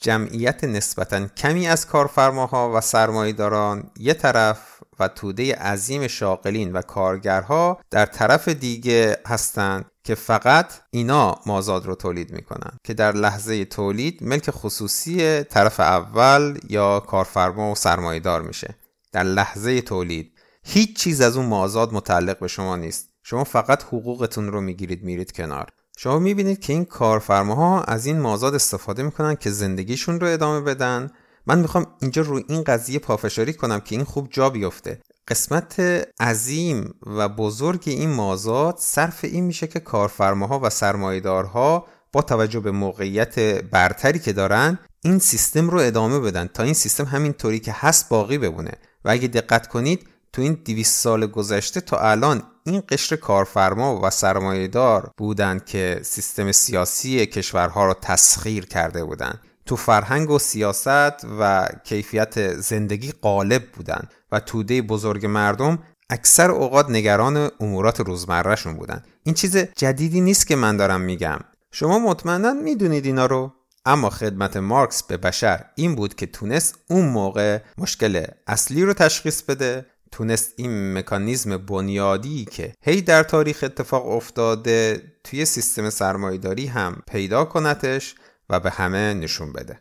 جمعیت 0.00 0.64
نسبتا 0.64 1.26
کمی 1.26 1.66
از 1.66 1.86
کارفرماها 1.86 2.72
و 2.74 2.80
سرمایهداران 2.80 3.90
یه 3.96 4.14
طرف 4.14 4.58
و 5.00 5.08
توده 5.08 5.54
عظیم 5.54 6.06
شاغلین 6.06 6.72
و 6.72 6.82
کارگرها 6.82 7.80
در 7.90 8.06
طرف 8.06 8.48
دیگه 8.48 9.16
هستند 9.26 9.84
که 10.04 10.14
فقط 10.14 10.72
اینا 10.90 11.38
مازاد 11.46 11.86
رو 11.86 11.94
تولید 11.94 12.32
می‌کنن 12.32 12.78
که 12.84 12.94
در 12.94 13.12
لحظه 13.12 13.64
تولید 13.64 14.22
ملک 14.22 14.50
خصوصی 14.50 15.42
طرف 15.42 15.80
اول 15.80 16.58
یا 16.68 17.00
کارفرما 17.00 17.72
و 17.72 17.74
سرمایهدار 17.74 18.42
میشه. 18.42 18.74
در 19.12 19.22
لحظه 19.22 19.80
تولید 19.80 20.32
هیچ 20.64 20.96
چیز 20.96 21.20
از 21.20 21.36
اون 21.36 21.46
مازاد 21.46 21.94
متعلق 21.94 22.38
به 22.38 22.48
شما 22.48 22.76
نیست. 22.76 23.09
شما 23.30 23.44
فقط 23.44 23.82
حقوقتون 23.82 24.52
رو 24.52 24.60
می‌گیرید 24.60 25.04
میرید 25.04 25.32
کنار. 25.32 25.68
شما 25.96 26.18
می‌بینید 26.18 26.60
که 26.60 26.72
این 26.72 26.84
کارفرماها 26.84 27.82
از 27.82 28.06
این 28.06 28.20
مازاد 28.20 28.54
استفاده 28.54 29.02
می‌کنن 29.02 29.34
که 29.34 29.50
زندگیشون 29.50 30.20
رو 30.20 30.26
ادامه 30.26 30.60
بدن. 30.60 31.10
من 31.46 31.58
می‌خوام 31.58 31.86
اینجا 32.00 32.22
روی 32.22 32.44
این 32.48 32.64
قضیه 32.64 32.98
پافشاری 32.98 33.52
کنم 33.52 33.80
که 33.80 33.96
این 33.96 34.04
خوب 34.04 34.28
جا 34.30 34.50
بیفته. 34.50 35.00
قسمت 35.28 35.80
عظیم 36.20 36.94
و 37.06 37.28
بزرگ 37.28 37.82
این 37.86 38.10
مازاد 38.10 38.76
صرف 38.78 39.24
این 39.24 39.44
میشه 39.44 39.66
که 39.66 39.80
کارفرماها 39.80 40.60
و 40.62 40.70
سرمایدارها 40.70 41.86
با 42.12 42.22
توجه 42.22 42.60
به 42.60 42.70
موقعیت 42.70 43.38
برتری 43.62 44.18
که 44.18 44.32
دارن 44.32 44.78
این 45.04 45.18
سیستم 45.18 45.70
رو 45.70 45.78
ادامه 45.78 46.20
بدن 46.20 46.46
تا 46.46 46.62
این 46.62 46.74
سیستم 46.74 47.04
همینطوری 47.04 47.60
که 47.60 47.74
هست 47.76 48.08
باقی 48.08 48.38
بمونه. 48.38 48.72
و 49.04 49.10
اگه 49.10 49.28
دقت 49.28 49.66
کنید 49.66 50.08
تو 50.32 50.42
این 50.42 50.58
200 50.64 51.00
سال 51.00 51.26
گذشته 51.26 51.80
تا 51.80 51.98
الان 51.98 52.42
این 52.64 52.82
قشر 52.88 53.16
کارفرما 53.16 54.00
و 54.02 54.10
سرمایهدار 54.10 55.10
بودند 55.16 55.64
که 55.64 56.00
سیستم 56.02 56.52
سیاسی 56.52 57.26
کشورها 57.26 57.86
را 57.86 57.94
تسخیر 57.94 58.66
کرده 58.66 59.04
بودند. 59.04 59.40
تو 59.66 59.76
فرهنگ 59.76 60.30
و 60.30 60.38
سیاست 60.38 61.24
و 61.40 61.68
کیفیت 61.84 62.54
زندگی 62.54 63.12
غالب 63.12 63.72
بودند 63.72 64.14
و 64.32 64.40
توده 64.40 64.82
بزرگ 64.82 65.26
مردم 65.26 65.78
اکثر 66.10 66.50
اوقات 66.50 66.90
نگران 66.90 67.50
امورات 67.60 68.00
روزمرهشون 68.00 68.76
بودن 68.76 69.02
این 69.22 69.34
چیز 69.34 69.56
جدیدی 69.56 70.20
نیست 70.20 70.46
که 70.46 70.56
من 70.56 70.76
دارم 70.76 71.00
میگم. 71.00 71.38
شما 71.72 71.98
مطمئنا 71.98 72.52
می‌دونید 72.52 73.06
اینا 73.06 73.26
رو. 73.26 73.52
اما 73.84 74.10
خدمت 74.10 74.56
مارکس 74.56 75.02
به 75.02 75.16
بشر 75.16 75.64
این 75.74 75.94
بود 75.94 76.14
که 76.14 76.26
تونست 76.26 76.78
اون 76.88 77.08
موقع 77.08 77.58
مشکل 77.78 78.24
اصلی 78.46 78.84
رو 78.84 78.92
تشخیص 78.92 79.42
بده 79.42 79.86
تونست 80.12 80.54
این 80.56 80.98
مکانیزم 80.98 81.56
بنیادی 81.56 82.44
که 82.44 82.72
هی 82.82 83.02
در 83.02 83.22
تاریخ 83.22 83.64
اتفاق 83.64 84.06
افتاده 84.06 85.02
توی 85.24 85.44
سیستم 85.44 85.90
سرمایداری 85.90 86.66
هم 86.66 87.02
پیدا 87.06 87.44
کنتش 87.44 88.14
و 88.50 88.60
به 88.60 88.70
همه 88.70 89.14
نشون 89.14 89.52
بده. 89.52 89.80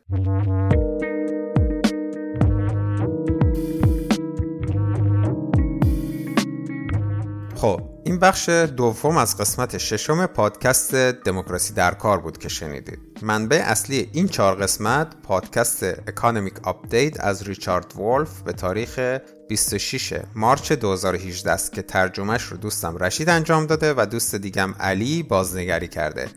خب 7.55 7.98
این 8.09 8.19
بخش 8.19 8.49
دوم 8.49 9.17
از 9.17 9.37
قسمت 9.37 9.77
ششم 9.77 10.25
پادکست 10.25 10.95
دموکراسی 10.95 11.73
در 11.73 11.93
کار 11.93 12.19
بود 12.19 12.37
که 12.37 12.49
شنیدید. 12.49 12.99
منبع 13.21 13.61
اصلی 13.65 14.09
این 14.13 14.27
چهار 14.27 14.55
قسمت 14.55 15.15
پادکست 15.23 15.83
Economic 15.83 16.53
Update 16.63 17.19
از 17.19 17.43
ریچارد 17.43 17.93
وولف 17.95 18.41
به 18.41 18.53
تاریخ 18.53 19.19
26 19.49 20.13
مارچ 20.35 20.71
2018 20.71 21.51
است 21.51 21.73
که 21.73 21.81
ترجمهش 21.81 22.43
رو 22.43 22.57
دوستم 22.57 22.97
رشید 22.97 23.29
انجام 23.29 23.65
داده 23.65 23.93
و 23.97 24.05
دوست 24.11 24.35
دیگم 24.35 24.73
علی 24.79 25.23
بازنگری 25.23 25.87
کرده. 25.87 26.27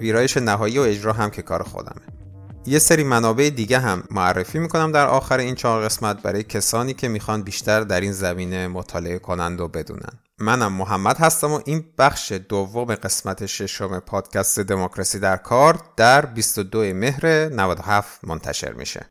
ویرایش 0.00 0.36
نهایی 0.36 0.78
و 0.78 0.82
اجرا 0.82 1.12
هم 1.12 1.30
که 1.30 1.42
کار 1.42 1.62
خودمه. 1.62 2.21
یه 2.66 2.78
سری 2.78 3.04
منابع 3.04 3.50
دیگه 3.50 3.78
هم 3.78 4.04
معرفی 4.10 4.58
می‌کنم 4.58 4.92
در 4.92 5.06
آخر 5.06 5.38
این 5.38 5.54
چهار 5.54 5.84
قسمت 5.84 6.22
برای 6.22 6.42
کسانی 6.42 6.94
که 6.94 7.08
می‌خوان 7.08 7.42
بیشتر 7.42 7.80
در 7.80 8.00
این 8.00 8.12
زمینه 8.12 8.68
مطالعه 8.68 9.18
کنند 9.18 9.60
و 9.60 9.68
بدونن 9.68 10.12
منم 10.38 10.72
محمد 10.72 11.16
هستم 11.16 11.52
و 11.52 11.60
این 11.64 11.84
بخش 11.98 12.32
دوم 12.32 12.94
قسمت 12.94 13.46
ششم 13.46 13.98
پادکست 13.98 14.60
دموکراسی 14.60 15.18
در 15.18 15.36
کار 15.36 15.78
در 15.96 16.26
22 16.26 16.94
مهر 16.94 17.26
97 17.26 18.24
منتشر 18.24 18.72
میشه. 18.72 19.06